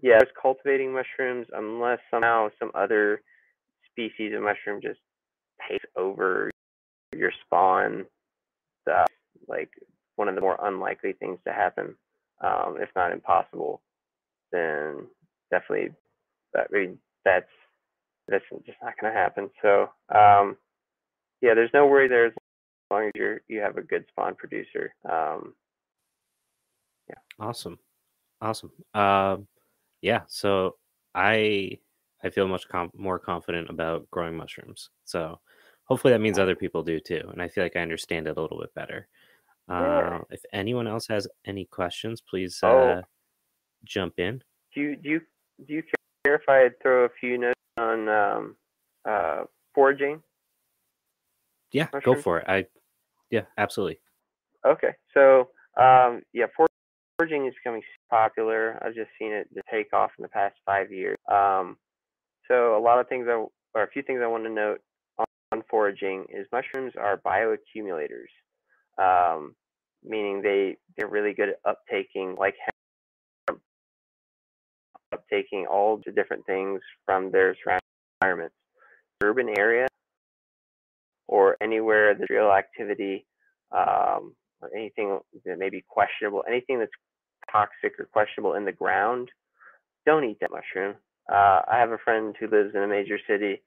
[0.00, 3.22] yeah, cultivating mushrooms unless somehow some other
[3.90, 5.00] species of mushroom just
[5.68, 6.50] takes over
[7.14, 8.04] your spawn.
[8.86, 9.12] That's
[9.48, 9.70] like
[10.16, 11.94] one of the more unlikely things to happen,
[12.42, 13.82] um, if not impossible.
[14.52, 15.06] Then
[15.50, 15.90] definitely,
[16.54, 16.68] that
[17.24, 17.50] that's
[18.28, 19.50] that's just not going to happen.
[19.62, 20.56] So um,
[21.40, 22.32] yeah, there's no worry there as
[22.90, 24.94] long as you you have a good spawn producer.
[25.10, 25.54] Um,
[27.08, 27.16] yeah.
[27.40, 27.78] Awesome.
[28.40, 28.70] Awesome.
[28.94, 29.48] Um,
[30.02, 30.22] yeah.
[30.28, 30.76] So
[31.14, 31.78] I
[32.22, 34.90] I feel much com- more confident about growing mushrooms.
[35.04, 35.40] So
[35.84, 38.40] hopefully that means other people do too, and I feel like I understand it a
[38.40, 39.08] little bit better.
[39.68, 43.02] Uh, If anyone else has any questions, please uh, oh.
[43.84, 44.42] jump in.
[44.74, 45.20] Do you do you
[45.66, 45.82] do you
[46.24, 48.56] care if I throw a few notes on um,
[49.04, 49.44] uh,
[49.74, 50.22] foraging?
[51.72, 52.46] Yeah, go for it.
[52.48, 52.66] I
[53.30, 54.00] yeah, absolutely.
[54.66, 56.67] Okay, so um, yeah, foraging
[57.20, 58.78] is becoming popular.
[58.80, 61.16] I've just seen it take off in the past five years.
[61.30, 61.76] Um,
[62.46, 63.32] so a lot of things I,
[63.74, 64.80] or a few things I want to note
[65.18, 68.30] on, on foraging is mushrooms are bioaccumulators,
[68.98, 69.54] um,
[70.04, 72.54] meaning they they're really good at uptaking like
[75.12, 77.82] uptaking all the different things from their surrounding
[78.20, 78.54] environments.
[79.22, 79.88] Urban area
[81.26, 83.26] or anywhere there's real activity
[83.72, 86.92] um, or anything that may be questionable, anything that's
[87.50, 89.30] toxic or questionable in the ground,
[90.06, 90.94] don't eat that mushroom.
[91.30, 93.62] Uh, I have a friend who lives in a major city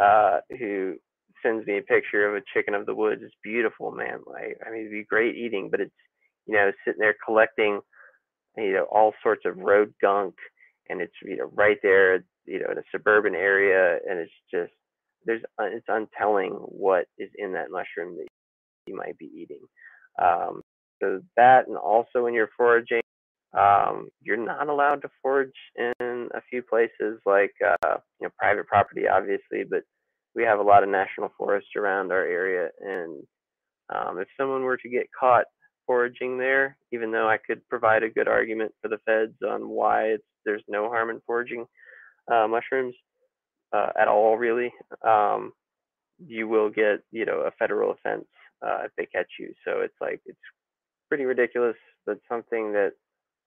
[0.00, 0.96] uh, who
[1.42, 3.22] sends me a picture of a chicken of the woods.
[3.24, 4.18] It's beautiful, man.
[4.26, 5.94] Like, I mean, it'd be great eating, but it's,
[6.46, 7.80] you know, sitting there collecting,
[8.56, 10.34] you know, all sorts of road gunk,
[10.88, 14.72] and it's, you know, right there, you know, in a suburban area, and it's just,
[15.24, 18.26] there's, uh, it's untelling what is in that mushroom that
[18.86, 19.60] you might be eating.
[20.20, 20.62] Um,
[21.00, 23.00] so that, and also when you're foraging,
[23.56, 28.66] um, you're not allowed to forage in a few places like uh, you know private
[28.66, 29.82] property, obviously, but
[30.34, 33.22] we have a lot of national forests around our area, and
[33.94, 35.46] um, if someone were to get caught
[35.86, 40.02] foraging there, even though I could provide a good argument for the feds on why
[40.08, 41.64] it's, there's no harm in foraging
[42.30, 42.94] uh, mushrooms
[43.72, 44.72] uh, at all, really,
[45.06, 45.52] um,
[46.24, 48.26] you will get you know a federal offense
[48.64, 49.52] uh, if they catch you.
[49.64, 50.38] So it's like it's
[51.08, 51.76] pretty ridiculous.
[52.06, 52.92] But something that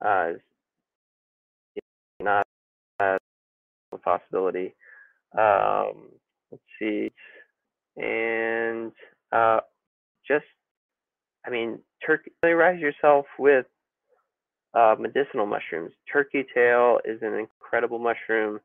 [0.04, 0.32] uh,
[2.20, 2.46] not
[3.00, 3.18] a
[4.04, 4.76] possibility.
[5.38, 6.10] Um,
[6.52, 7.12] let's see,
[7.98, 8.92] and
[9.32, 9.60] uh,
[10.28, 10.46] just,
[11.46, 12.32] I mean, turkey.
[12.42, 13.66] Familiarize yourself with
[14.74, 15.92] uh, medicinal mushrooms.
[16.12, 18.60] Turkey tail is an incredible mushroom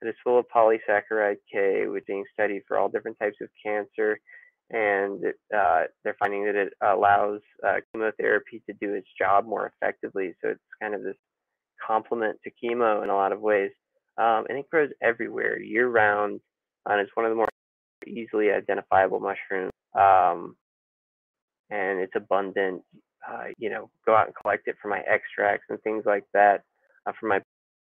[0.00, 3.48] that is full of polysaccharide K, which is being studied for all different types of
[3.64, 4.18] cancer
[4.70, 5.22] and
[5.56, 10.34] uh, they're finding that it allows uh, chemotherapy to do its job more effectively.
[10.40, 11.16] So it's kind of this
[11.84, 13.70] complement to chemo in a lot of ways.
[14.18, 16.40] Um, and it grows everywhere year round,
[16.86, 17.48] and it's one of the more
[18.06, 19.72] easily identifiable mushrooms.
[19.94, 20.56] Um,
[21.70, 22.82] and it's abundant.
[23.26, 26.62] Uh, you know, go out and collect it for my extracts and things like that.
[27.06, 27.40] Uh, for my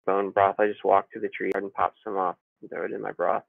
[0.06, 2.92] bone broth, I just walk to the tree and pop some off and throw it
[2.92, 3.44] in my broth.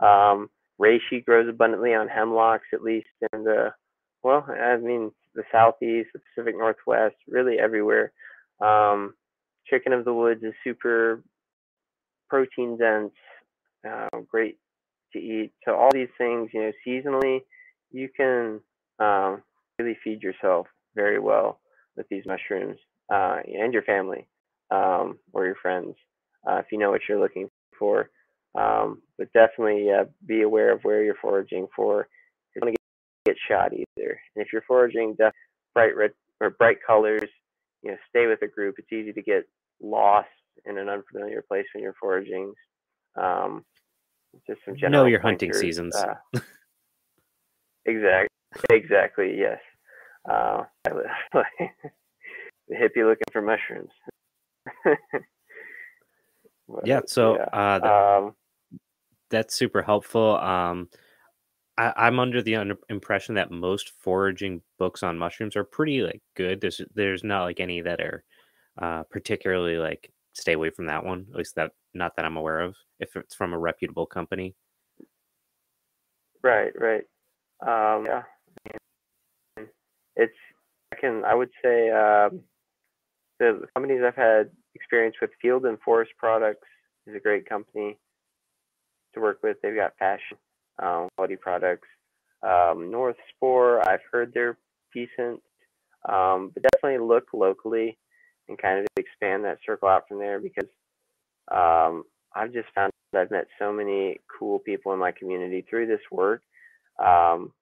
[0.00, 0.50] Um,
[0.80, 3.72] reishi grows abundantly on hemlocks, at least in the
[4.22, 8.12] well, I mean the southeast, the Pacific Northwest, really everywhere.
[8.60, 9.14] Um,
[9.66, 11.22] chicken of the woods is super
[12.28, 13.12] protein dense,
[13.88, 14.58] uh, great
[15.12, 15.52] to eat.
[15.64, 17.40] So all these things, you know, seasonally,
[17.90, 18.60] you can
[18.98, 19.42] um,
[19.78, 21.60] really feed yourself very well
[21.96, 22.78] with these mushrooms
[23.12, 24.26] uh, and your family
[24.70, 25.94] um, or your friends
[26.48, 27.48] uh, if you know what you're looking
[27.78, 28.10] for.
[28.54, 32.08] Um, but definitely uh, be aware of where you're foraging for.
[32.54, 34.20] You don't want to get, shot either.
[34.34, 35.16] And if you're foraging
[35.74, 37.28] bright red or bright colors,
[37.82, 38.76] you know, stay with a group.
[38.78, 39.44] It's easy to get
[39.80, 40.28] lost
[40.66, 42.52] in an unfamiliar place when you're foraging.
[43.16, 43.64] Um,
[44.46, 45.04] just some general.
[45.04, 45.94] Know your hunting seasons.
[45.94, 46.14] Uh,
[47.84, 48.28] exactly.
[48.70, 49.38] Exactly.
[49.38, 49.58] Yes.
[50.28, 51.44] Uh, the
[52.72, 53.90] hippie looking for mushrooms.
[56.84, 57.00] yeah.
[57.06, 57.44] So yeah.
[57.52, 58.34] Uh, the, um,
[59.32, 60.36] that's super helpful.
[60.36, 60.88] Um,
[61.76, 66.22] I, am under the under impression that most foraging books on mushrooms are pretty like
[66.36, 66.60] good.
[66.60, 68.22] There's there's not like any that are
[68.80, 71.26] uh, particularly like stay away from that one.
[71.30, 72.76] At least that not that I'm aware of.
[73.00, 74.54] If it's from a reputable company,
[76.42, 77.04] Right, right.
[77.60, 78.22] Um, yeah,
[80.16, 80.32] it's
[80.92, 82.40] I can I would say um,
[83.38, 86.66] the companies I've had experience with, Field and Forest Products
[87.06, 87.98] is a great company
[89.14, 89.56] to work with.
[89.62, 90.36] They've got fashion
[90.82, 91.88] um, quality products.
[92.42, 94.58] Um, North Spore, I've heard they're
[94.92, 95.40] decent,
[96.08, 97.98] um, but definitely look locally
[98.48, 100.68] and kind of expand that circle out from there because
[101.50, 102.04] um,
[102.34, 106.42] I've just found I've met so many cool people in my community through this work.
[106.98, 107.52] Um,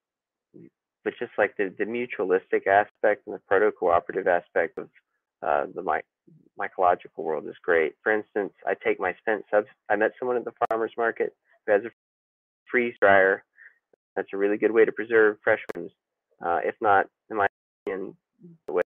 [1.03, 4.89] but just like the, the mutualistic aspect and the proto cooperative aspect of
[5.45, 6.01] uh, the my,
[6.61, 7.93] mycological world is great.
[8.03, 9.67] For instance, I take my spent subs.
[9.89, 11.35] I met someone at the farmer's market
[11.65, 11.91] who has a
[12.69, 13.43] freeze dryer.
[14.15, 15.91] That's a really good way to preserve fresh ones.
[16.45, 17.47] Uh, if not, in my
[17.85, 18.15] opinion,
[18.67, 18.81] the way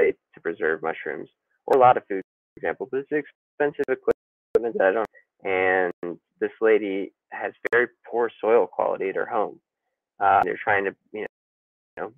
[0.00, 1.28] to preserve mushrooms
[1.66, 2.22] or a lot of food,
[2.54, 2.88] for example.
[2.90, 3.24] But it's
[3.58, 5.06] expensive equipment that I don't.
[5.44, 9.58] And this lady has very poor soil quality at her home.
[10.20, 11.26] Uh, they're trying to, you know,
[11.96, 12.12] you know,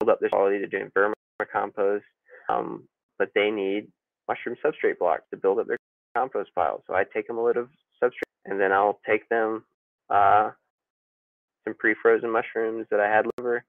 [0.00, 0.58] build up this quality.
[0.58, 2.02] They're doing vermicompost,
[2.48, 2.84] um,
[3.18, 3.88] but they need
[4.30, 5.76] mushroom substrate blocks to build up their
[6.16, 6.82] compost pile.
[6.86, 7.68] So I take them a little of
[8.02, 9.64] substrate, and then I'll take them
[10.08, 10.50] uh,
[11.64, 13.64] some pre-frozen mushrooms that I had liver.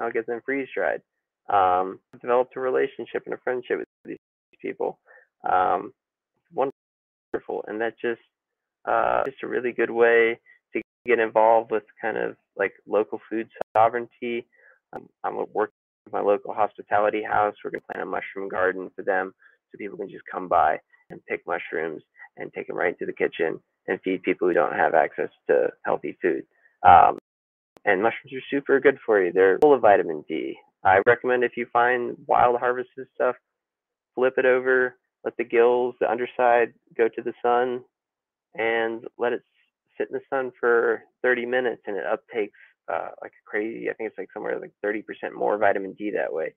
[0.00, 1.02] I'll get them freeze dried.
[1.52, 4.18] Um, developed a relationship and a friendship with these
[4.60, 4.98] people.
[5.50, 5.92] Um,
[6.54, 8.20] wonderful, and that just
[8.84, 10.38] uh, just a really good way
[10.72, 14.46] to get involved with kind of like local food sovereignty.
[14.92, 17.54] Um, I'm working with my local hospitality house.
[17.62, 19.34] We're gonna plant a mushroom garden for them,
[19.72, 20.78] so people can just come by
[21.10, 22.02] and pick mushrooms
[22.36, 23.58] and take them right into the kitchen
[23.88, 26.44] and feed people who don't have access to healthy food.
[26.86, 27.18] Um,
[27.84, 29.32] and mushrooms are super good for you.
[29.32, 30.56] They're full of vitamin D.
[30.84, 33.36] I recommend if you find wild harvested stuff,
[34.14, 37.84] flip it over, let the gills, the underside, go to the sun,
[38.54, 39.42] and let it
[39.98, 42.50] sit in the sun for 30 minutes, and it uptakes
[42.92, 43.88] uh, like crazy.
[43.88, 45.04] I think it's like somewhere like 30%
[45.36, 46.54] more vitamin D that way.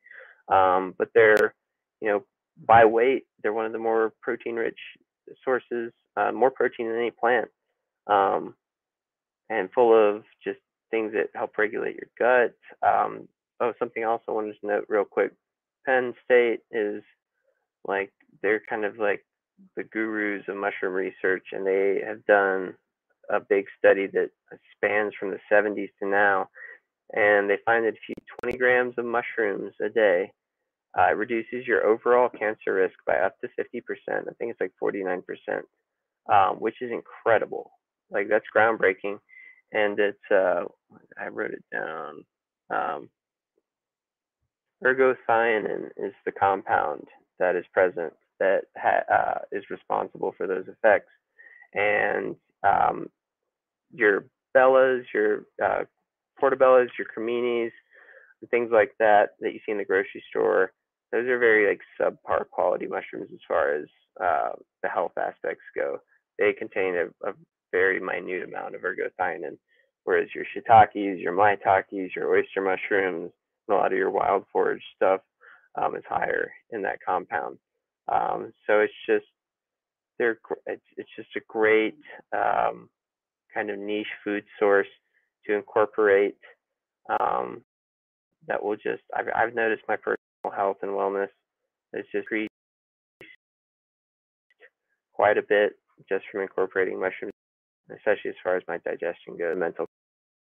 [0.47, 1.53] Um, but they're,
[2.01, 2.23] you know,
[2.67, 4.79] by weight, they're one of the more protein-rich
[5.43, 7.49] sources, uh, more protein than any plant,
[8.07, 8.55] um,
[9.49, 10.59] and full of just
[10.91, 12.55] things that help regulate your gut.
[12.87, 13.27] Um,
[13.59, 15.31] oh, something else I wanted to note real quick.
[15.85, 17.03] Penn State is
[17.87, 19.25] like they're kind of like
[19.75, 22.73] the gurus of mushroom research, and they have done
[23.29, 24.29] a big study that
[24.75, 26.49] spans from the 70s to now,
[27.13, 30.31] and they find that if you 20 grams of mushrooms a day,
[30.97, 33.81] uh, it reduces your overall cancer risk by up to 50%.
[34.09, 35.23] I think it's like 49%,
[36.31, 37.71] um, which is incredible.
[38.11, 39.19] Like that's groundbreaking,
[39.73, 40.65] and it's uh,
[41.19, 42.23] I wrote it down.
[42.69, 43.09] Um,
[44.83, 47.07] ergothioneine is the compound
[47.39, 51.11] that is present that ha- uh, is responsible for those effects.
[51.73, 53.09] And um,
[53.93, 54.25] your
[54.55, 55.83] bellas, your uh,
[56.41, 57.71] portobellas, your creminis,
[58.51, 60.71] things like that that you see in the grocery store,
[61.15, 63.85] those are very like subpar quality mushrooms as far as
[64.21, 64.49] uh,
[64.83, 65.99] the health aspects go.
[66.37, 67.33] They contain a, a
[67.71, 69.57] very minute amount of ergothioneine,
[70.03, 73.31] whereas your shiitakes, your maitakes, your oyster mushrooms,
[73.67, 75.21] and a lot of your wild forage stuff
[75.81, 77.57] um, is higher in that compound.
[78.11, 79.25] Um, so it's just
[80.19, 81.97] they're it's, it's just a great
[82.33, 82.89] um,
[83.53, 84.87] kind of niche food source
[85.45, 86.37] to incorporate
[87.21, 87.63] um,
[88.49, 90.14] that will just I've, I've noticed my personal
[90.51, 91.29] health and wellness
[91.93, 92.49] has just increased
[95.13, 95.73] quite a bit
[96.09, 97.33] just from incorporating mushrooms,
[97.89, 99.85] especially as far as my digestion goes, mental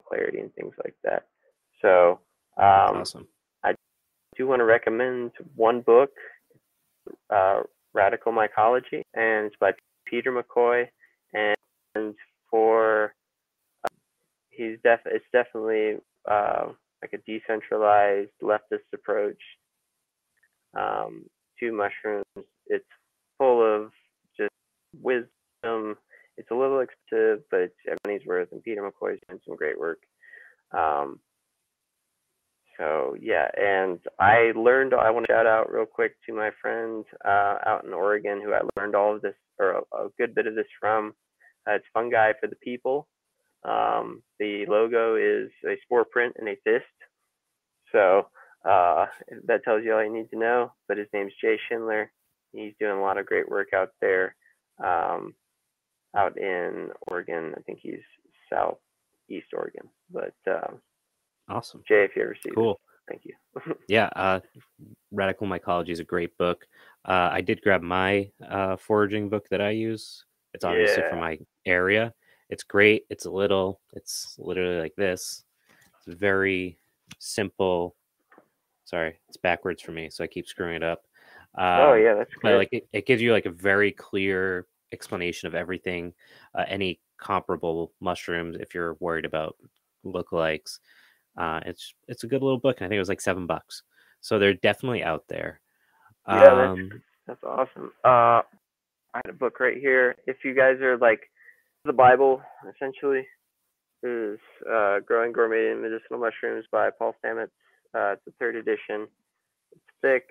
[0.06, 1.26] clarity and things like that.
[1.80, 2.20] So
[2.56, 3.28] um, awesome.
[3.64, 3.74] I
[4.36, 6.10] do want to recommend one book
[7.30, 7.62] uh,
[7.94, 9.72] Radical Mycology, and it's by
[10.06, 10.86] Peter McCoy.
[11.34, 12.14] And
[12.50, 13.14] for
[13.84, 13.88] uh,
[14.50, 15.98] he's def it's definitely
[16.30, 16.68] uh,
[17.02, 19.38] like a decentralized leftist approach
[20.76, 21.24] um,
[21.60, 22.24] to mushrooms.
[22.66, 22.84] It's
[23.38, 23.90] full of
[24.36, 24.50] just
[25.00, 25.96] wisdom.
[26.36, 28.48] It's a little expensive, but it's everybody's worth.
[28.52, 29.98] And Peter McCoy's doing some great work.
[30.72, 31.20] Um,
[32.78, 34.94] so yeah, and I learned.
[34.94, 38.52] I want to shout out real quick to my friend uh, out in Oregon who
[38.52, 41.12] I learned all of this or a, a good bit of this from.
[41.68, 43.08] Uh, it's fungi for the people.
[43.64, 46.84] Um, the logo is a spore print and a fist.
[47.92, 48.28] So
[48.64, 49.06] uh,
[49.46, 50.72] that tells you all you need to know.
[50.86, 52.10] But his name's Jay Schindler.
[52.52, 54.34] He's doing a lot of great work out there,
[54.82, 55.34] um,
[56.16, 57.54] out in Oregon.
[57.56, 58.00] I think he's
[58.50, 60.34] southeast Oregon, but.
[60.46, 60.80] Um,
[61.50, 61.82] Awesome.
[61.88, 62.78] Jay, if you ever see cool.
[63.08, 63.34] Thank you.
[63.88, 64.40] yeah, uh,
[65.10, 66.66] Radical Mycology is a great book.
[67.06, 70.24] Uh, I did grab my uh, foraging book that I use.
[70.52, 71.08] It's obviously Yeah.
[71.08, 72.12] from my area.
[72.50, 73.06] It's great.
[73.08, 73.80] It's a little.
[73.94, 75.44] It's literally like this.
[76.06, 76.76] It's very
[77.18, 77.96] simple.
[78.88, 81.02] Sorry, it's backwards for me, so I keep screwing it up.
[81.58, 85.46] oh Um, yeah, that's but like it, it gives you like a very clear explanation
[85.46, 86.14] of everything
[86.54, 89.54] uh, any comparable mushrooms if you're worried about
[90.06, 90.78] lookalikes
[91.36, 93.82] uh it's it's a good little book and i think it was like seven bucks
[94.22, 95.60] so they're definitely out there
[96.26, 97.92] Yeah, that's- um That's awesome.
[98.02, 98.40] Uh,
[99.12, 100.16] I had a book right here.
[100.26, 101.20] If you guys are like
[101.84, 102.40] the Bible,
[102.74, 103.26] essentially,
[104.02, 104.38] is
[104.70, 107.50] uh, Growing Gourmet and Medicinal Mushrooms by Paul Stamets.
[107.94, 109.08] Uh, it's the third edition.
[109.72, 110.24] It's thick.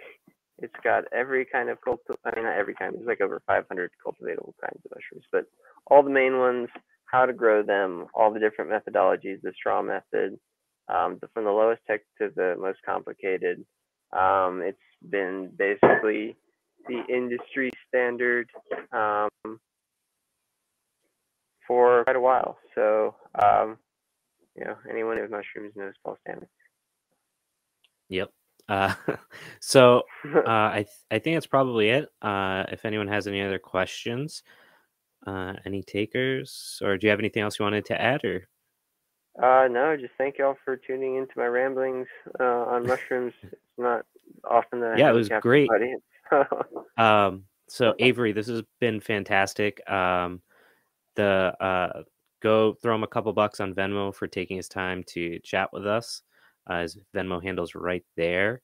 [0.59, 2.93] It's got every kind of culti- I mean, not every kind.
[2.95, 5.45] There's like over 500 cultivatable kinds of mushrooms, but
[5.87, 6.67] all the main ones,
[7.05, 10.37] how to grow them, all the different methodologies, the straw method,
[10.89, 13.63] um, the, from the lowest tech to the most complicated.
[14.11, 14.77] Um, it's
[15.09, 16.35] been basically
[16.87, 18.49] the industry standard
[18.91, 19.59] um,
[21.67, 22.57] for quite a while.
[22.75, 23.77] So, um,
[24.55, 26.47] you know, anyone with mushrooms knows Paul Stamets.
[28.09, 28.31] Yep
[28.69, 28.93] uh
[29.59, 30.03] so
[30.35, 34.43] uh i th- i think that's probably it uh if anyone has any other questions
[35.25, 38.47] uh any takers or do you have anything else you wanted to add or
[39.41, 42.07] uh, no, just thank y'all for tuning into my ramblings
[42.39, 43.33] uh, on mushrooms.
[43.43, 44.05] It's not
[44.43, 45.69] often that I Yeah, it was great.
[46.97, 49.87] Um, so Avery, this has been fantastic.
[49.89, 50.41] Um,
[51.15, 52.01] the uh,
[52.41, 55.85] go throw him a couple bucks on Venmo for taking his time to chat with
[55.85, 56.23] us.
[56.67, 58.61] Uh, his Venmo handle's right there.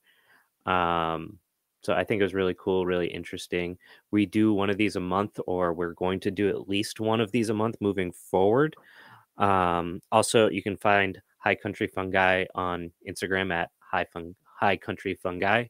[0.66, 1.40] Um,
[1.82, 3.78] so I think it was really cool, really interesting.
[4.12, 7.20] We do one of these a month, or we're going to do at least one
[7.20, 8.76] of these a month moving forward.
[9.38, 15.14] Um, also, you can find High Country Fungi on Instagram at High Fun High Country
[15.14, 15.66] Fungi.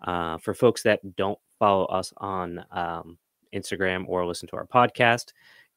[0.00, 3.18] Uh, for folks that don't follow us on um,
[3.54, 5.32] Instagram or listen to our podcast,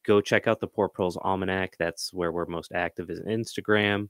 [0.06, 1.76] go check out the Poor Proles Almanac.
[1.78, 4.10] That's where we're most active is Instagram.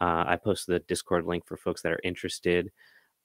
[0.00, 2.70] Uh, I posted the Discord link for folks that are interested.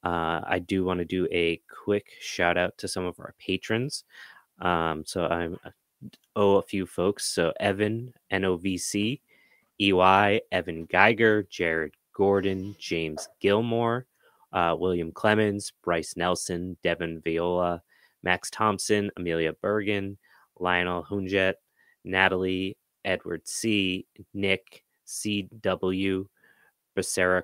[0.04, 4.04] Uh, I do want to do a quick shout out to some of our patrons.
[4.60, 5.58] Um, so I'm
[6.34, 7.26] owe a few folks.
[7.26, 9.20] So Evan NOVC,
[9.80, 14.06] EY, Evan Geiger, Jared Gordon, James Gilmore,
[14.52, 17.82] uh, William Clemens, Bryce Nelson, Devin Viola,
[18.22, 20.18] Max Thompson, Amelia Bergen,
[20.58, 21.54] Lionel Hunjet,
[22.04, 26.26] Natalie, Edward C, Nick, CW,
[26.96, 27.42] Becerra,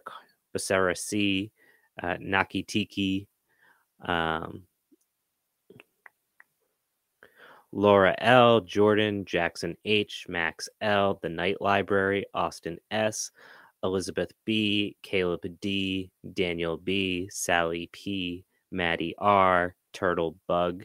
[0.57, 1.50] Becerra C,
[2.03, 3.28] uh, Naki Tiki,
[4.05, 4.62] um,
[7.72, 13.30] Laura L, Jordan, Jackson H, Max L, The Night Library, Austin S,
[13.82, 20.84] Elizabeth B, Caleb D, Daniel B, Sally P, Maddie R, Turtle Bug,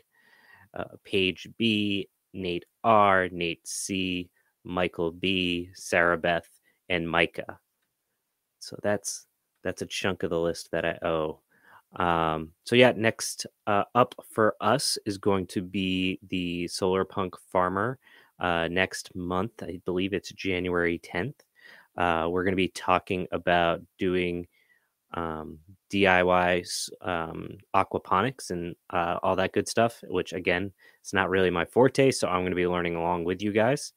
[0.73, 4.29] uh, Paige B, Nate R, Nate C,
[4.63, 6.49] Michael B, Sarah Beth,
[6.89, 7.59] and Micah.
[8.67, 9.27] So that's
[9.63, 11.39] that's a chunk of the list that I owe.
[11.95, 17.35] Um, so yeah, next uh, up for us is going to be the Solar Punk
[17.51, 17.97] Farmer
[18.39, 19.63] uh, next month.
[19.63, 21.35] I believe it's January 10th.
[21.97, 24.47] Uh, we're going to be talking about doing
[25.13, 25.59] um,
[25.91, 31.65] DIY um, aquaponics and uh, all that good stuff, which again, it's not really my
[31.65, 32.11] forte.
[32.11, 33.93] So I'm going to be learning along with you guys.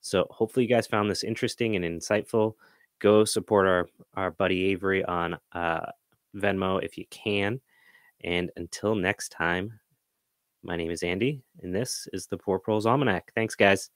[0.00, 2.54] So hopefully you guys found this interesting and insightful.
[3.02, 5.86] Go support our, our buddy Avery on uh,
[6.36, 7.60] Venmo if you can.
[8.22, 9.80] And until next time,
[10.62, 13.32] my name is Andy, and this is the Poor Proles Almanac.
[13.34, 13.90] Thanks, guys.